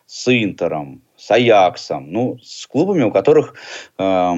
[0.06, 3.54] с Интером, с Аяксом, ну, с клубами, у которых
[3.98, 4.32] э,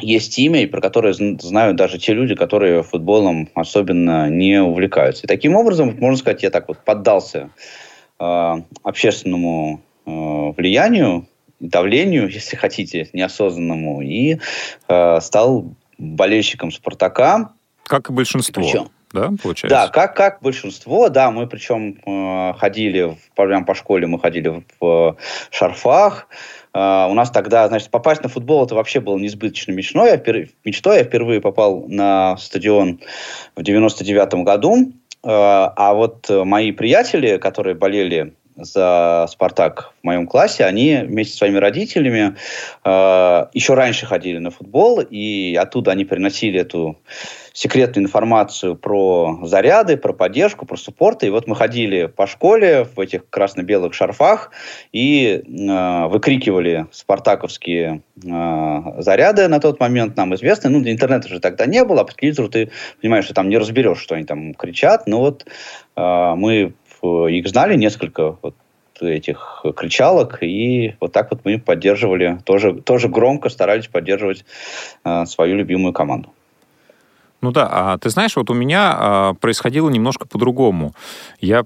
[0.00, 5.24] есть имя, и про которые знают даже те люди, которые футболом особенно не увлекаются.
[5.24, 7.50] И таким образом, можно сказать, я так вот поддался
[8.18, 11.26] э, общественному э, влиянию,
[11.60, 14.38] давлению, если хотите, неосознанному, и
[14.88, 17.52] э, стал болельщиком «Спартака».
[17.84, 18.62] Как и большинство.
[18.62, 19.68] Причем, да, получается?
[19.68, 24.48] Да, как, как большинство, да, мы причем э, ходили, в, прямо по школе мы ходили
[24.48, 25.16] в, в
[25.50, 26.26] шарфах,
[26.72, 30.10] Uh, у нас тогда, значит, попасть на футбол это вообще было несбыточной мечтой.
[30.10, 30.50] Я, впер...
[30.64, 30.98] мечтой.
[30.98, 33.00] я впервые попал на стадион
[33.56, 34.92] в 99 году.
[35.24, 41.38] Uh, а вот мои приятели, которые болели за «Спартак» в моем классе, они вместе с
[41.38, 42.36] своими родителями
[42.84, 46.98] э, еще раньше ходили на футбол, и оттуда они приносили эту
[47.52, 51.24] секретную информацию про заряды, про поддержку, про суппорт.
[51.24, 54.50] И вот мы ходили по школе в этих красно-белых шарфах
[54.92, 60.70] и э, выкрикивали спартаковские э, заряды на тот момент, нам известны.
[60.70, 62.70] Ну, интернета же тогда не было, а по телевизору ты
[63.00, 65.06] понимаешь, что там не разберешь, что они там кричат.
[65.06, 65.46] Но вот
[65.96, 68.54] э, мы их знали несколько вот,
[69.00, 74.44] этих кричалок, и вот так вот мы поддерживали, тоже, тоже громко старались поддерживать
[75.04, 76.34] э, свою любимую команду.
[77.40, 80.92] Ну да, а ты знаешь, вот у меня а, происходило немножко по-другому.
[81.40, 81.64] Я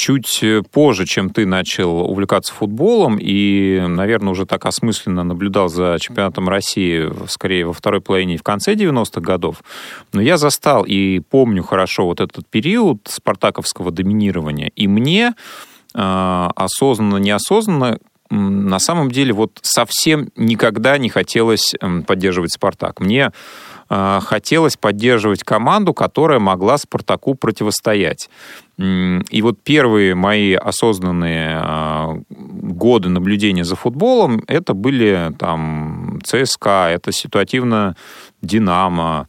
[0.00, 0.42] чуть
[0.72, 7.10] позже, чем ты начал увлекаться футболом и, наверное, уже так осмысленно наблюдал за чемпионатом России,
[7.28, 9.62] скорее, во второй половине в конце 90-х годов.
[10.14, 14.70] Но я застал и помню хорошо вот этот период спартаковского доминирования.
[14.74, 15.34] И мне
[15.94, 17.98] э, осознанно, неосознанно
[18.30, 21.74] на самом деле вот совсем никогда не хотелось
[22.06, 23.00] поддерживать «Спартак».
[23.00, 23.32] Мне
[23.88, 28.30] а, хотелось поддерживать команду, которая могла «Спартаку» противостоять.
[28.78, 37.10] И вот первые мои осознанные а, годы наблюдения за футболом, это были там ЦСКА, это
[37.10, 37.96] ситуативно
[38.42, 39.28] «Динамо»,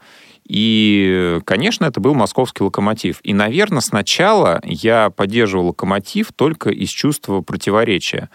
[0.52, 3.22] и, конечно, это был московский локомотив.
[3.24, 8.30] И, наверное, сначала я поддерживал локомотив только из чувства противоречия.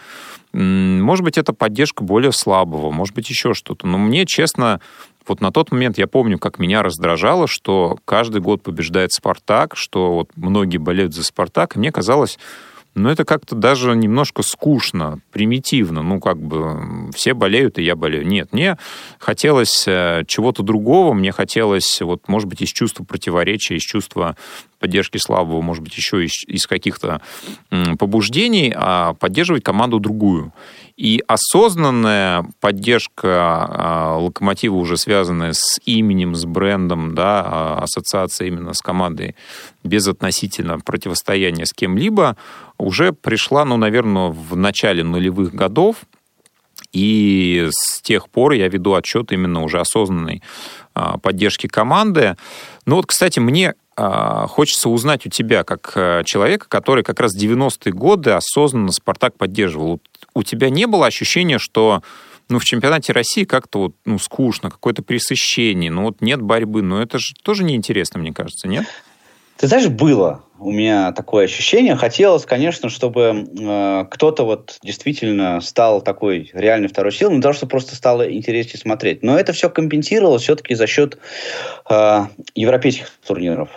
[0.59, 3.85] Может быть, это поддержка более слабого, может быть, еще что-то.
[3.85, 4.81] Но мне, честно,
[5.27, 10.13] вот на тот момент я помню, как меня раздражало, что каждый год побеждает «Спартак», что
[10.13, 12.39] вот многие болеют за «Спартак», и мне казалось,
[12.95, 16.01] ну, это как-то даже немножко скучно, примитивно.
[16.01, 18.25] Ну, как бы все болеют, и я болею.
[18.25, 18.79] Нет, мне
[19.19, 24.35] хотелось э, чего-то другого, мне хотелось, вот, может быть, из чувства противоречия, из чувства
[24.79, 27.21] поддержки слабого, может быть, еще из, из каких-то
[27.99, 30.53] побуждений, а поддерживать команду другую.
[30.97, 38.73] И осознанная поддержка а, локомотива, уже связанная с именем, с брендом, да, а, ассоциация именно
[38.73, 39.35] с командой,
[39.83, 42.35] без относительно противостояния с кем-либо,
[42.79, 45.97] уже пришла, ну, наверное, в начале нулевых годов.
[46.93, 50.41] И с тех пор я веду отчет именно уже осознанной
[50.95, 52.37] а, поддержки команды.
[52.87, 57.91] Ну вот, кстати, мне хочется узнать у тебя, как э, человека, который как раз 90-е
[57.91, 59.99] годы осознанно «Спартак» поддерживал
[60.37, 62.03] у тебя не было ощущения, что
[62.47, 67.01] ну, в чемпионате России как-то вот, ну, скучно, какое-то пресыщение, ну, вот нет борьбы, но
[67.01, 68.85] это же тоже неинтересно, мне кажется, нет?
[69.57, 71.95] Ты знаешь, было у меня такое ощущение.
[71.95, 77.65] Хотелось, конечно, чтобы э, кто-то вот действительно стал такой реальной второй силой, но того, что
[77.65, 79.23] просто стало интереснее смотреть.
[79.23, 81.17] Но это все компенсировалось все-таки за счет
[81.89, 83.69] э, европейских турниров.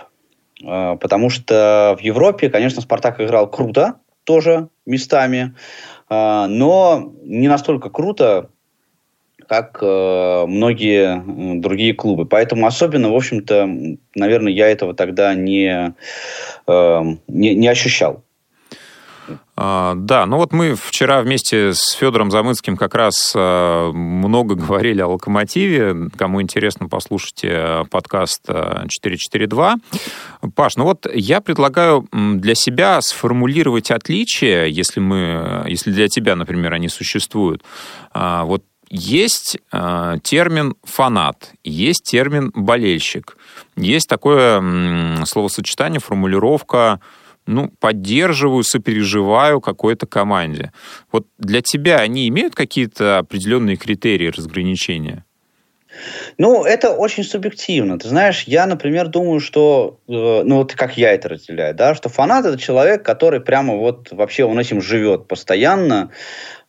[0.64, 5.54] Э, потому что в Европе, конечно, Спартак играл круто тоже местами.
[6.08, 8.50] А, но не настолько круто,
[9.48, 12.26] как э, многие другие клубы.
[12.26, 13.68] Поэтому особенно, в общем-то,
[14.14, 15.94] наверное, я этого тогда не,
[16.66, 18.22] э, не, не ощущал.
[19.62, 25.02] А, да, ну вот мы вчера вместе с Федором Замыцким как раз а, много говорили
[25.02, 26.08] о «Локомотиве».
[26.16, 29.76] Кому интересно, послушайте э, подкаст 442.
[30.40, 36.36] Э, Паш, ну вот я предлагаю для себя сформулировать отличия, если, мы, если для тебя,
[36.36, 37.62] например, они существуют.
[38.14, 43.36] А, вот есть термин «фанат», есть термин «болельщик»,
[43.76, 46.98] есть такое словосочетание, формулировка
[47.46, 50.72] ну, поддерживаю, сопереживаю какой-то команде.
[51.10, 55.24] Вот для тебя они имеют какие-то определенные критерии разграничения?
[56.38, 57.98] Ну, это очень субъективно.
[57.98, 62.08] Ты знаешь, я, например, думаю, что, э, ну вот как я это разделяю, да, что
[62.08, 66.10] фанат это человек, который прямо вот вообще он этим живет постоянно,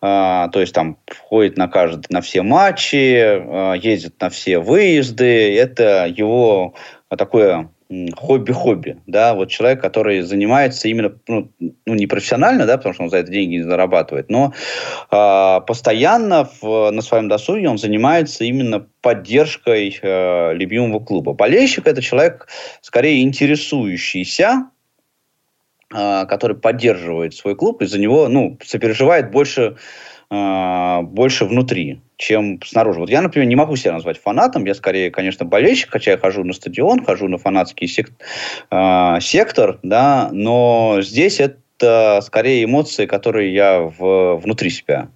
[0.01, 0.97] э, то есть там
[1.29, 6.73] ходит на каждый, на все матчи, э, ездит на все выезды, это его
[7.09, 7.69] такое
[8.15, 13.09] хобби-хобби, да, вот человек, который занимается именно, ну, ну, не профессионально, да, потому что он
[13.09, 14.53] за это деньги не зарабатывает, но
[15.11, 21.33] э, постоянно в, на своем досуге он занимается именно поддержкой э, любимого клуба.
[21.33, 22.47] Болельщик– это человек,
[22.81, 24.69] скорее, интересующийся,
[25.93, 29.75] э, который поддерживает свой клуб, и за него, ну, сопереживает больше,
[30.31, 32.99] э, больше внутри чем снаружи.
[32.99, 36.43] Вот я, например, не могу себя назвать фанатом, я скорее, конечно, болельщик, хотя я хожу
[36.43, 38.13] на стадион, хожу на фанатский сек-
[38.69, 45.09] э, сектор, да, но здесь это скорее эмоции, которые я в, внутри себя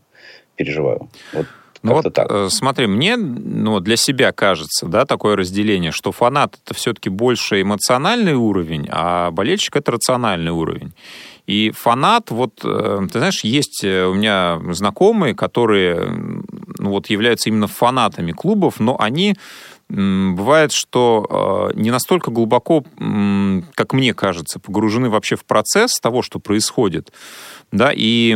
[0.56, 1.10] переживаю.
[1.32, 1.46] Вот
[1.86, 2.28] Ну вот, так.
[2.32, 7.62] э, смотри, мне ну, для себя кажется, да, такое разделение, что фанат это все-таки больше
[7.62, 10.94] эмоциональный уровень, а болельщик это рациональный уровень.
[11.46, 16.10] И фанат, вот, э, ты знаешь, есть э, у меня знакомые, которые
[16.80, 19.36] ну, вот, являются именно фанатами клубов, но они
[19.88, 22.84] бывает, что не настолько глубоко,
[23.76, 27.14] как мне кажется, погружены вообще в процесс того, что происходит,
[27.72, 28.32] да, и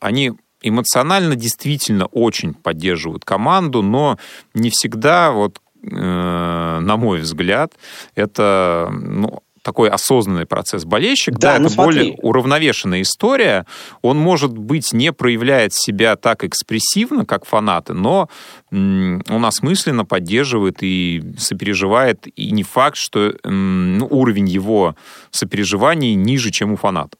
[0.00, 0.32] они
[0.62, 4.18] эмоционально действительно очень поддерживают команду, но
[4.54, 7.72] не всегда, вот, э, на мой взгляд,
[8.14, 10.84] это ну, такой осознанный процесс.
[10.84, 11.98] Болельщик, Да, да, ну это смотри.
[11.98, 13.66] более уравновешенная история.
[14.02, 18.28] Он, может быть, не проявляет себя так экспрессивно, как фанаты, но
[18.70, 22.26] он осмысленно поддерживает и сопереживает.
[22.36, 24.96] И не факт, что ну, уровень его
[25.30, 27.16] сопереживаний ниже, чем у фаната.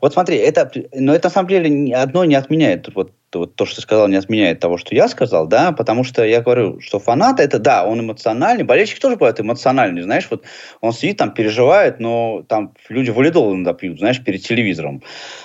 [0.00, 3.76] Вот смотри, это, но это на самом деле одно не отменяет, вот, вот то, что
[3.76, 7.38] ты сказал, не отменяет того, что я сказал, да, потому что я говорю, что фанат,
[7.40, 10.44] это да, он эмоциональный, болельщик тоже бывает эмоциональный, знаешь, вот
[10.80, 15.02] он сидит там, переживает, но там люди валидол иногда пьют, знаешь, перед телевизором.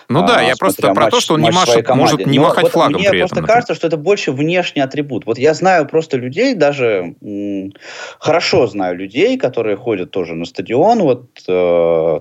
[0.10, 2.26] Ну да, А, я просто смотря про то, матч- что он не матч машет- может
[2.26, 3.56] не Но махать вот флагом Мне при просто этом, например.
[3.56, 5.26] кажется, что это больше внешний атрибут.
[5.26, 7.74] Вот я знаю просто людей, даже м,
[8.20, 12.20] хорошо знаю людей, которые ходят тоже на стадион, вот э,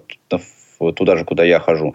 [0.79, 1.95] туда же, куда я хожу,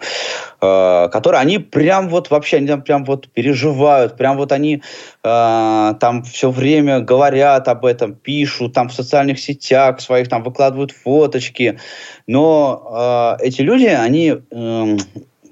[0.60, 4.82] э, которые, они прям вот вообще, они там прям вот переживают, прям вот они
[5.22, 10.92] э, там все время говорят об этом, пишут там в социальных сетях своих, там выкладывают
[10.92, 11.78] фоточки,
[12.26, 14.98] но э, эти люди, они, эм,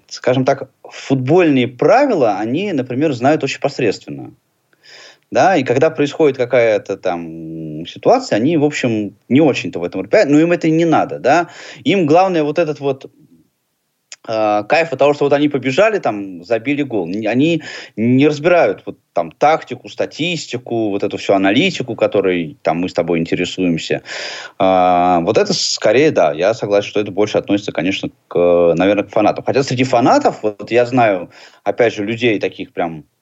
[0.09, 4.33] скажем так, футбольные правила, они, например, знают очень посредственно.
[5.31, 10.33] Да, и когда происходит какая-то там ситуация, они, в общем, не очень-то в этом разбираются,
[10.33, 11.49] но им это не надо, да.
[11.85, 13.09] Им главное вот этот вот э,
[14.29, 17.09] кайф от того, что вот они побежали, там, забили гол.
[17.26, 17.62] Они
[17.97, 23.18] не разбирают вот там тактику, статистику, вот эту всю аналитику, которой там мы с тобой
[23.18, 24.03] интересуемся.
[24.59, 29.11] А, вот это скорее, да, я согласен, что это больше относится, конечно, к, наверное, к
[29.11, 29.45] фанатам.
[29.45, 31.31] Хотя среди фанатов, вот я знаю,
[31.64, 33.18] опять же, людей таких прям э,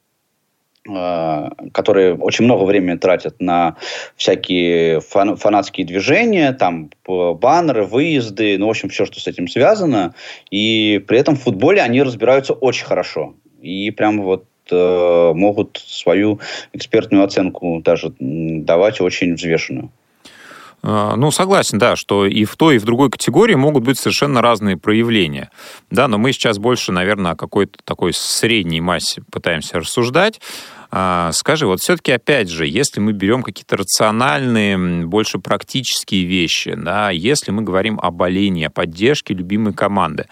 [0.87, 3.77] которые очень много времени тратят на
[4.17, 10.15] всякие фан- фанатские движения, там баннеры, выезды, ну, в общем, все, что с этим связано.
[10.51, 13.35] И при этом в футболе они разбираются очень хорошо.
[13.63, 16.41] И прям вот э, могут свою
[16.73, 19.91] экспертную оценку даже давать очень взвешенную.
[20.83, 24.41] А, Ну, согласен, да, что и в той, и в другой категории могут быть совершенно
[24.41, 25.51] разные проявления.
[25.91, 30.41] Да, но мы сейчас больше, наверное, о какой-то такой средней массе пытаемся рассуждать.
[30.91, 37.11] А, Скажи, вот все-таки, опять же, если мы берем какие-то рациональные, больше практические вещи, да,
[37.11, 40.27] если мы говорим о болении, о поддержке любимой команды,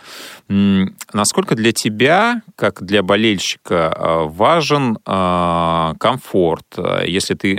[0.49, 6.67] насколько для тебя, как для болельщика, а, важен а, комфорт,
[7.07, 7.57] если ты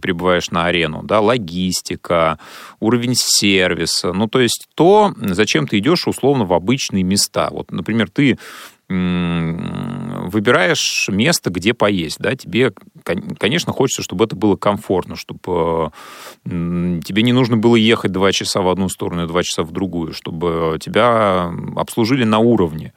[0.00, 2.38] прибываешь на арену, да, логистика,
[2.80, 7.48] уровень сервиса, ну, то есть то, зачем ты идешь условно в обычные места.
[7.50, 8.38] Вот, например, ты
[8.90, 12.72] выбираешь место, где поесть, да, тебе,
[13.04, 15.92] кон- конечно, хочется, чтобы это было комфортно, чтобы
[16.44, 19.70] э, тебе не нужно было ехать два часа в одну сторону и два часа в
[19.70, 22.92] другую, чтобы тебя обслужили на уровне.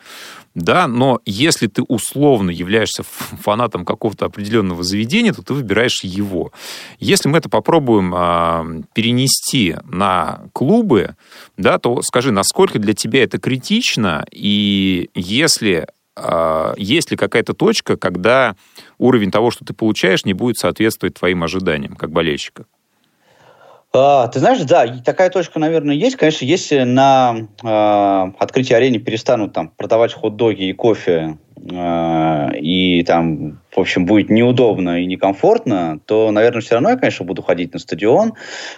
[0.56, 6.51] Да, но если ты условно являешься фанатом какого-то определенного заведения, то ты выбираешь его.
[6.99, 11.16] Если мы это попробуем а, перенести на клубы,
[11.58, 17.97] да, то скажи, насколько для тебя это критично, и если а, есть ли какая-то точка,
[17.97, 18.56] когда
[18.99, 22.66] уровень того, что ты получаешь, не будет соответствовать твоим ожиданиям как болельщика?
[23.96, 26.16] А, ты знаешь, да, такая точка, наверное, есть.
[26.16, 33.62] Конечно, если на э, открытии арены перестанут там продавать хот-доги и кофе, э, и там,
[33.70, 37.80] в общем, будет неудобно и некомфортно, то, наверное, все равно я, конечно, буду ходить на
[37.80, 38.34] стадион, э,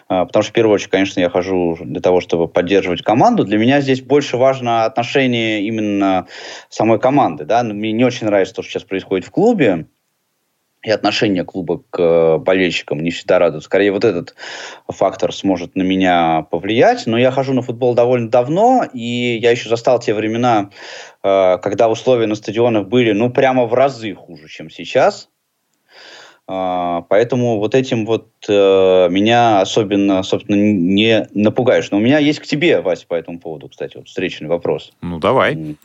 [0.10, 3.46] потому что, в первую очередь, конечно, я хожу для того, чтобы поддерживать команду.
[3.46, 6.28] Для меня здесь больше важно отношение именно
[6.68, 7.46] самой команды.
[7.46, 7.64] Да?
[7.64, 9.86] Мне не очень нравится то, что сейчас происходит в клубе,
[10.86, 13.64] и отношение клуба к э, болельщикам не всегда радует.
[13.64, 14.36] Скорее, вот этот
[14.88, 17.08] фактор сможет на меня повлиять.
[17.08, 20.70] Но я хожу на футбол довольно давно, и я еще застал те времена,
[21.24, 25.30] э, когда условия на стадионах были, ну, прямо в разы хуже, чем сейчас.
[26.48, 31.90] А, Поэтому вот этим вот э, меня особенно, собственно, не напугаешь.
[31.90, 34.92] Но у меня есть к тебе, Вася, по этому поводу, кстати, вот встречный вопрос.
[35.02, 35.78] Ну, давай.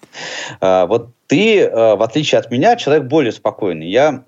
[0.60, 3.88] Вот ты, э, в отличие от меня, человек более спокойный.
[3.88, 4.24] Я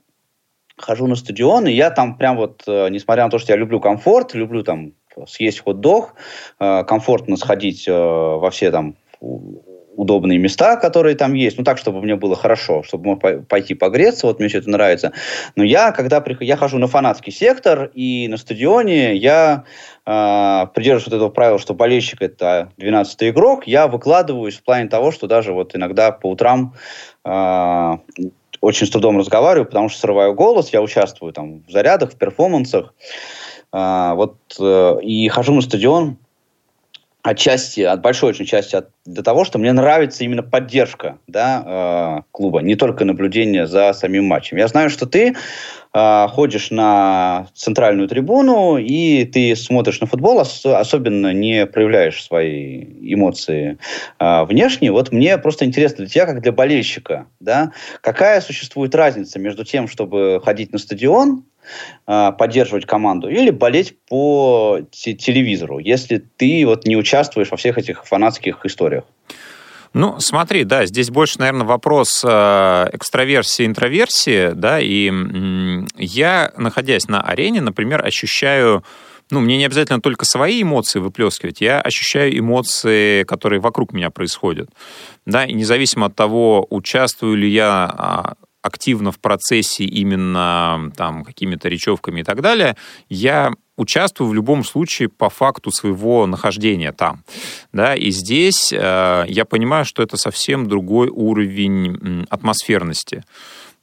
[0.76, 3.80] хожу на стадион, и я там прям вот, э, несмотря на то, что я люблю
[3.80, 4.92] комфорт, люблю там
[5.26, 6.14] съесть хот-дог,
[6.58, 8.96] э, комфортно сходить э, во все там
[9.94, 14.26] удобные места, которые там есть, ну так, чтобы мне было хорошо, чтобы мог пойти погреться,
[14.26, 15.12] вот мне все это нравится.
[15.54, 19.64] Но я, когда прихожу, я хожу на фанатский сектор, и на стадионе я
[20.06, 25.12] э, придерживаюсь вот этого правила, что болельщик это 12-й игрок, я выкладываюсь в плане того,
[25.12, 26.74] что даже вот иногда по утрам
[28.62, 32.94] очень с трудом разговариваю, потому что срываю голос, я участвую там в зарядах, в перформансах,
[33.72, 36.16] э, вот, э, и хожу на стадион,
[37.22, 42.22] отчасти, от большой очень части от, для того, что мне нравится именно поддержка да, э,
[42.32, 44.56] клуба, не только наблюдение за самим матчем.
[44.56, 45.34] Я знаю, что ты
[45.94, 52.84] э, ходишь на центральную трибуну и ты смотришь на футбол, ос- особенно не проявляешь свои
[53.00, 53.78] эмоции
[54.18, 54.90] э, внешне.
[54.90, 59.86] Вот мне просто интересно для тебя, как для болельщика, да, какая существует разница между тем,
[59.86, 61.44] чтобы ходить на стадион
[62.04, 68.64] поддерживать команду или болеть по телевизору, если ты вот не участвуешь во всех этих фанатских
[68.66, 69.04] историях?
[69.94, 75.12] Ну, смотри, да, здесь больше, наверное, вопрос э, экстраверсии, интроверсии, да, и
[75.98, 78.84] я, находясь на арене, например, ощущаю
[79.30, 84.68] ну, мне не обязательно только свои эмоции выплескивать, я ощущаю эмоции, которые вокруг меня происходят.
[85.24, 91.68] Да, и независимо от того, участвую ли я а, активно в процессе именно там какими-то
[91.68, 92.76] речевками и так далее,
[93.08, 97.24] я участвую в любом случае по факту своего нахождения там.
[97.72, 103.24] Да, и здесь э, я понимаю, что это совсем другой уровень атмосферности.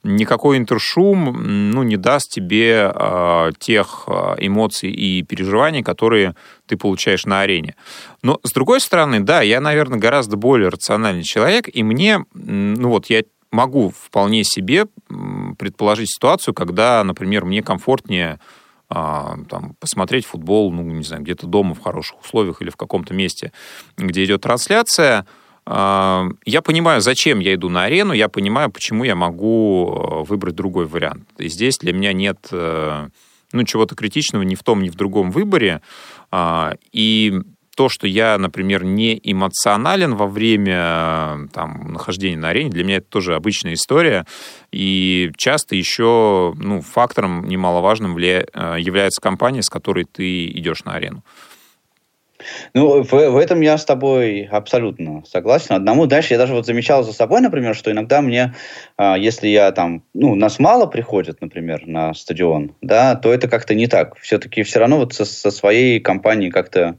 [0.02, 6.34] Никакой интершум ну, не даст тебе э, тех э, эмоций и переживаний, которые
[6.66, 7.74] ты получаешь на арене.
[8.22, 13.10] Но, с другой стороны, да, я, наверное, гораздо более рациональный человек, и мне, ну вот,
[13.10, 14.86] я могу вполне себе
[15.58, 18.38] предположить ситуацию, когда, например, мне комфортнее
[18.88, 23.14] а, там, посмотреть футбол, ну, не знаю, где-то дома в хороших условиях или в каком-то
[23.14, 23.52] месте,
[23.96, 25.26] где идет трансляция.
[25.64, 30.56] А, я понимаю, зачем я иду на арену, я понимаю, почему я могу э, выбрать
[30.56, 31.28] другой вариант.
[31.38, 33.08] И здесь для меня нет э,
[33.52, 35.82] ну, чего-то критичного ни в том, ни в другом выборе.
[36.32, 37.40] А, и
[37.80, 43.06] то, что я, например, не эмоционален во время там, нахождения на арене, для меня это
[43.08, 44.26] тоже обычная история.
[44.70, 48.18] И часто еще ну, фактором немаловажным.
[48.18, 51.24] Э, является компания, с которой ты идешь на арену.
[52.74, 55.74] Ну, в, в этом я с тобой абсолютно согласен.
[55.74, 58.54] Одному дальше я даже вот замечал за собой, например, что иногда мне,
[58.96, 63.74] а, если я там, ну, нас мало приходит, например, на стадион, да, то это как-то
[63.74, 64.18] не так.
[64.18, 66.96] Все-таки все равно вот со, со своей компанией как-то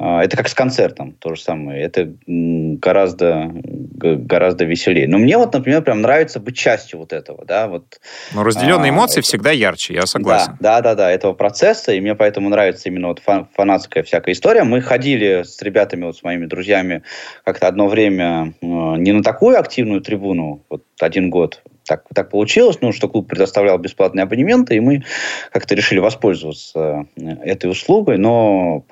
[0.00, 1.82] это как с концертом, то же самое.
[1.82, 5.06] Это гораздо, гораздо веселее.
[5.06, 8.00] Но мне вот, например, прям нравится быть частью вот этого, да, вот.
[8.32, 9.28] Но разделенные а, эмоции это...
[9.28, 10.56] всегда ярче, я согласен.
[10.58, 13.20] Да, да, да, да, этого процесса, и мне поэтому нравится именно вот
[13.54, 14.64] фанатская всякая история.
[14.64, 17.02] Мы ходили с ребятами, вот с моими друзьями,
[17.44, 22.78] как-то одно время э, не на такую активную трибуну, вот один год так, так получилось,
[22.80, 25.04] ну, что клуб предоставлял бесплатные абонементы, и мы
[25.52, 28.84] как-то решили воспользоваться э, этой услугой, но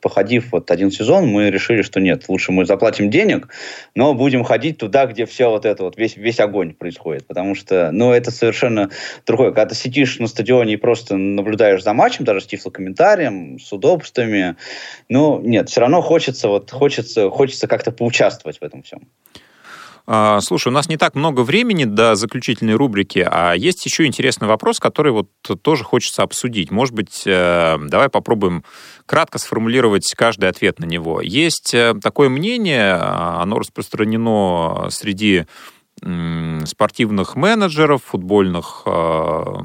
[0.00, 3.48] походив вот один сезон, мы решили, что нет, лучше мы заплатим денег,
[3.94, 7.90] но будем ходить туда, где все вот это вот, весь, весь огонь происходит, потому что,
[7.92, 8.90] ну, это совершенно
[9.26, 9.50] другое.
[9.50, 14.56] Когда ты сидишь на стадионе и просто наблюдаешь за матчем, даже с тифлокомментарием, с удобствами,
[15.08, 19.02] ну, нет, все равно хочется вот, хочется, хочется как-то поучаствовать в этом всем.
[20.12, 24.48] А, слушай, у нас не так много времени до заключительной рубрики, а есть еще интересный
[24.48, 25.28] вопрос, который вот
[25.62, 26.72] тоже хочется обсудить.
[26.72, 28.64] Может быть, э, давай попробуем
[29.06, 31.20] кратко сформулировать каждый ответ на него.
[31.20, 35.46] Есть э, такое мнение, а, оно распространено среди
[36.64, 38.82] спортивных менеджеров, футбольных.
[38.86, 39.62] А,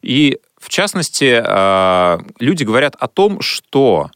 [0.00, 1.42] и, в частности,
[2.40, 4.10] люди говорят о том, что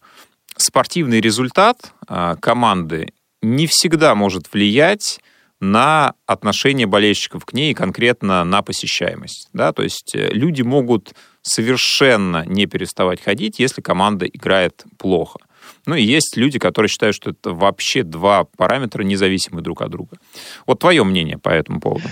[0.56, 1.92] спортивный результат
[2.40, 3.08] команды
[3.42, 5.20] не всегда может влиять
[5.60, 9.48] на отношение болельщиков к ней и конкретно на посещаемость.
[9.52, 9.72] Да?
[9.72, 15.38] То есть э, люди могут совершенно не переставать ходить, если команда играет плохо.
[15.86, 20.18] Ну и есть люди, которые считают, что это вообще два параметра, независимые друг от друга.
[20.66, 22.08] Вот твое мнение по этому поводу.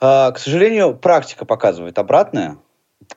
[0.00, 2.56] А, к сожалению, практика показывает обратное.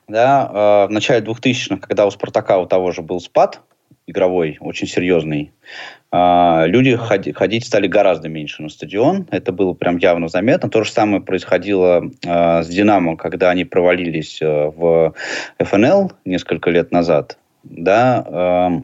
[0.06, 3.62] Да, а, в начале 2000-х, когда у «Спартака» у того же был спад
[4.08, 5.52] игровой, очень серьезный,
[6.10, 9.26] а, люди ходи, ходить стали гораздо меньше на стадион.
[9.30, 10.70] Это было прям явно заметно.
[10.70, 15.14] То же самое происходило э, с «Динамо», когда они провалились э, в
[15.58, 17.38] ФНЛ несколько лет назад.
[17.62, 18.82] Да, э,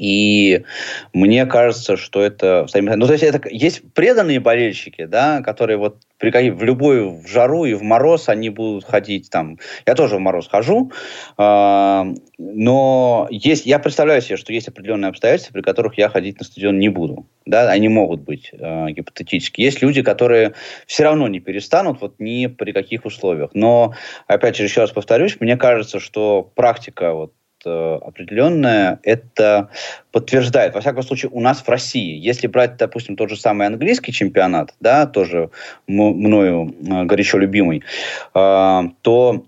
[0.00, 0.64] И
[1.12, 2.66] мне кажется, что это...
[2.74, 7.66] Ну, то есть, это есть преданные болельщики, да, которые вот при, в любую в жару
[7.66, 9.58] и в мороз они будут ходить там.
[9.86, 10.90] Я тоже в мороз хожу,
[11.36, 16.46] э, но есть, я представляю себе, что есть определенные обстоятельства, при которых я ходить на
[16.46, 17.26] стадион не буду.
[17.44, 19.60] Да, они могут быть э, гипотетически.
[19.60, 20.54] Есть люди, которые
[20.86, 23.50] все равно не перестанут, вот ни при каких условиях.
[23.52, 23.92] Но,
[24.26, 27.34] опять же, еще раз повторюсь, мне кажется, что практика вот
[27.64, 29.68] Э, определенное, это
[30.12, 30.74] подтверждает.
[30.74, 34.74] Во всяком случае, у нас в России, если брать, допустим, тот же самый английский чемпионат,
[34.80, 35.50] да, тоже
[35.86, 37.82] мною э, горячо любимый,
[38.34, 39.44] э, то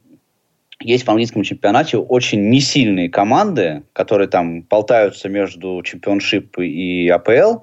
[0.81, 7.61] есть в английском чемпионате очень несильные команды, которые там болтаются между чемпионшип и АПЛ,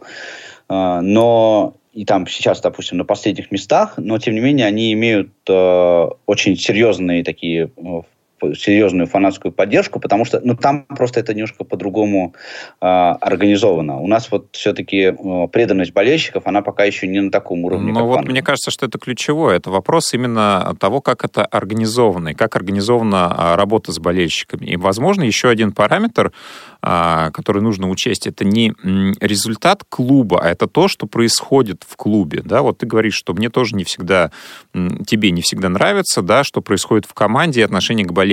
[0.69, 6.07] но и там сейчас, допустим, на последних местах, но тем не менее они имеют э,
[6.25, 7.69] очень серьезные такие
[8.55, 12.33] серьезную фанатскую поддержку, потому что ну, там просто это немножко по-другому
[12.81, 13.99] э, организовано.
[13.99, 17.91] У нас вот все-таки э, преданность болельщиков, она пока еще не на таком уровне.
[17.91, 19.57] Ну вот мне кажется, что это ключевое.
[19.57, 24.65] Это вопрос именно того, как это организовано, и как организована а, работа с болельщиками.
[24.65, 26.31] И, возможно, еще один параметр,
[26.81, 28.73] а, который нужно учесть, это не
[29.19, 32.41] результат клуба, а это то, что происходит в клубе.
[32.43, 32.61] Да?
[32.61, 34.31] Вот ты говоришь, что мне тоже не всегда,
[34.73, 38.28] тебе не всегда нравится, да, что происходит в команде и отношение к болельщикам.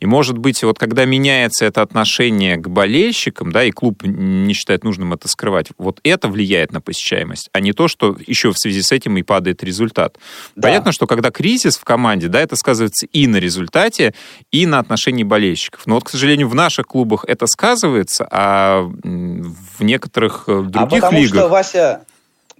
[0.00, 4.84] И, может быть, вот когда меняется это отношение к болельщикам, да, и клуб не считает
[4.84, 8.82] нужным это скрывать, вот это влияет на посещаемость, а не то, что еще в связи
[8.82, 10.18] с этим и падает результат.
[10.54, 10.68] Да.
[10.68, 14.14] Понятно, что когда кризис в команде, да, это сказывается и на результате,
[14.50, 15.86] и на отношении болельщиков.
[15.86, 21.06] Но вот, к сожалению, в наших клубах это сказывается, а в некоторых э, других а
[21.06, 21.40] потому лигах...
[21.40, 22.00] Что, Вася,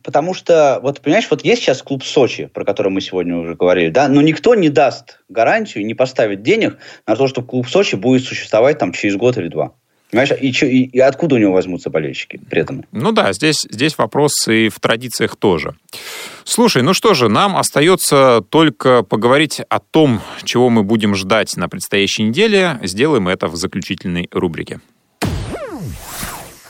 [0.06, 3.90] потому что, вот понимаешь, вот есть сейчас клуб Сочи, про который мы сегодня уже говорили,
[3.90, 6.78] да, но никто не даст гарантию, не поставит денег
[7.08, 9.72] на то, что клуб Сочи будет существовать там через год или два.
[10.12, 12.84] Понимаешь, и, и, и откуда у него возьмутся болельщики преданные?
[12.92, 15.74] Ну да, здесь, здесь вопрос и в традициях тоже.
[16.44, 21.68] Слушай, ну что же, нам остается только поговорить о том, чего мы будем ждать на
[21.68, 22.78] предстоящей неделе.
[22.84, 24.78] Сделаем это в заключительной рубрике.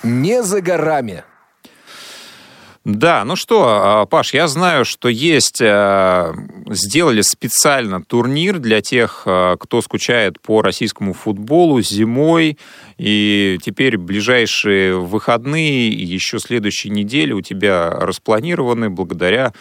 [0.02, 1.22] Не за горами.
[2.86, 6.32] Да, ну что, а, Паш, я знаю, что есть, э,
[6.70, 12.58] сделали специально турнир для тех, э, кто скучает по российскому футболу зимой,
[12.96, 19.52] и теперь ближайшие выходные и еще следующие недели у тебя распланированы благодаря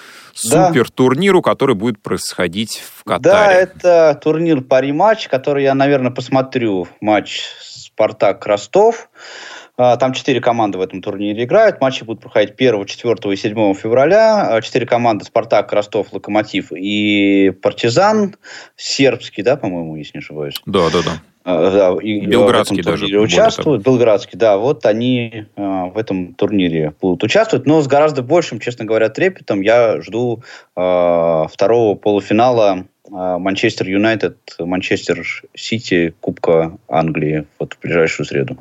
[0.44, 0.68] да.
[0.68, 3.22] супер турниру, который будет происходить в Катаре.
[3.24, 9.10] Да, это турнир пари-матч, который я, наверное, посмотрю матч Спартак Ростов.
[9.18, 11.82] А, там четыре команды в этом турнире играют.
[11.82, 14.56] Матчи будут проходить 1, 4 и 7 февраля.
[14.56, 18.36] А, четыре команды «Спартак», «Ростов», «Локомотив» и «Партизан».
[18.78, 20.62] Сербский, да, по-моему, если не ошибаюсь?
[20.66, 21.22] Да, да, да.
[21.44, 23.84] А, да, и Белградский даже участвуют.
[23.84, 25.62] Белградский, да, вот они э,
[25.94, 30.42] в этом турнире будут участвовать, но с гораздо большим, честно говоря, трепетом я жду
[30.76, 35.24] э, второго полуфинала Манчестер Юнайтед, Манчестер
[35.54, 38.58] Сити, Кубка Англии вот в ближайшую среду.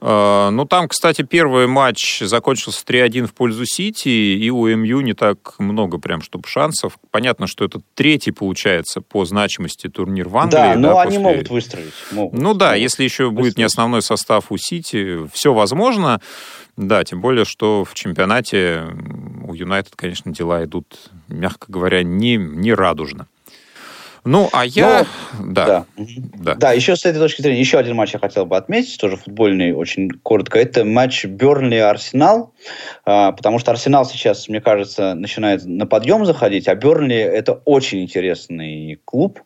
[0.00, 5.14] А, ну, там, кстати, первый матч закончился 3-1 в пользу Сити, и у МЮ не
[5.14, 6.98] так много прям, чтобы шансов.
[7.10, 10.56] Понятно, что это третий, получается, по значимости турнир в Англии.
[10.56, 11.20] Да, но да, они после...
[11.20, 11.92] могут выстроить.
[12.12, 12.40] Могут.
[12.40, 13.38] Ну да, если еще выстроить.
[13.38, 16.20] будет не основной состав у Сити, все возможно.
[16.76, 18.84] Да, тем более, что в чемпионате
[19.48, 23.26] у Юнайтед, конечно, дела идут, мягко говоря, не, не радужно.
[24.28, 25.06] Ну, а я...
[25.38, 25.66] Но, да.
[25.66, 25.86] Да.
[26.34, 26.54] да.
[26.56, 29.72] Да, еще с этой точки зрения, еще один матч я хотел бы отметить, тоже футбольный,
[29.72, 30.58] очень коротко.
[30.58, 32.52] Это матч Бернли-Арсенал,
[33.06, 38.02] а, потому что Арсенал сейчас, мне кажется, начинает на подъем заходить, а Бернли это очень
[38.02, 39.40] интересный клуб.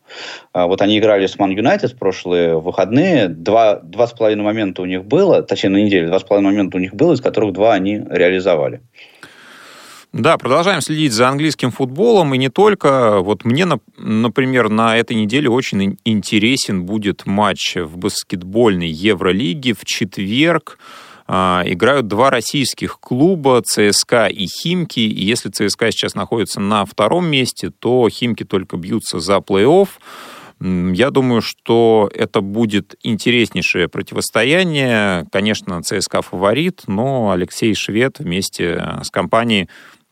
[0.51, 3.29] А, вот они играли с Ман Юнайтед в прошлые выходные.
[3.29, 6.75] Два, два с половиной момента у них было, точнее, на неделе, два с половиной момента
[6.75, 8.81] у них было, из которых два они реализовали.
[10.13, 13.19] Да, продолжаем следить за английским футболом, и не только.
[13.21, 13.65] Вот мне,
[13.97, 20.77] например, на этой неделе очень интересен будет матч в баскетбольной Евролиге в четверг.
[21.25, 24.99] А, играют два российских клуба, ЦСКА и Химки.
[24.99, 29.87] И если ЦСКА сейчас находится на втором месте, то Химки только бьются за плей-офф.
[30.59, 35.25] Я думаю, что это будет интереснейшее противостояние.
[35.31, 39.67] Конечно, ЦСКА фаворит, но Алексей Швед вместе с компанией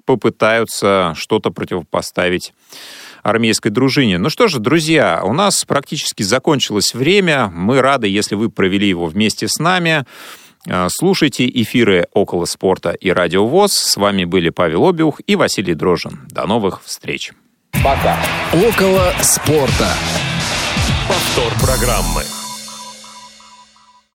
[0.06, 2.54] попытаются что-то противопоставить
[3.24, 4.18] армейской дружине.
[4.18, 7.48] Ну что же, друзья, у нас практически закончилось время.
[7.54, 10.06] Мы рады, если вы провели его вместе с нами.
[10.70, 13.74] А, слушайте эфиры «Около спорта» и «Радио ВОЗ».
[13.74, 16.28] С вами были Павел Обиух и Василий Дрожин.
[16.30, 17.32] До новых встреч.
[17.84, 18.18] Пока.
[18.54, 19.94] «Около спорта».
[21.08, 22.41] Повтор программы.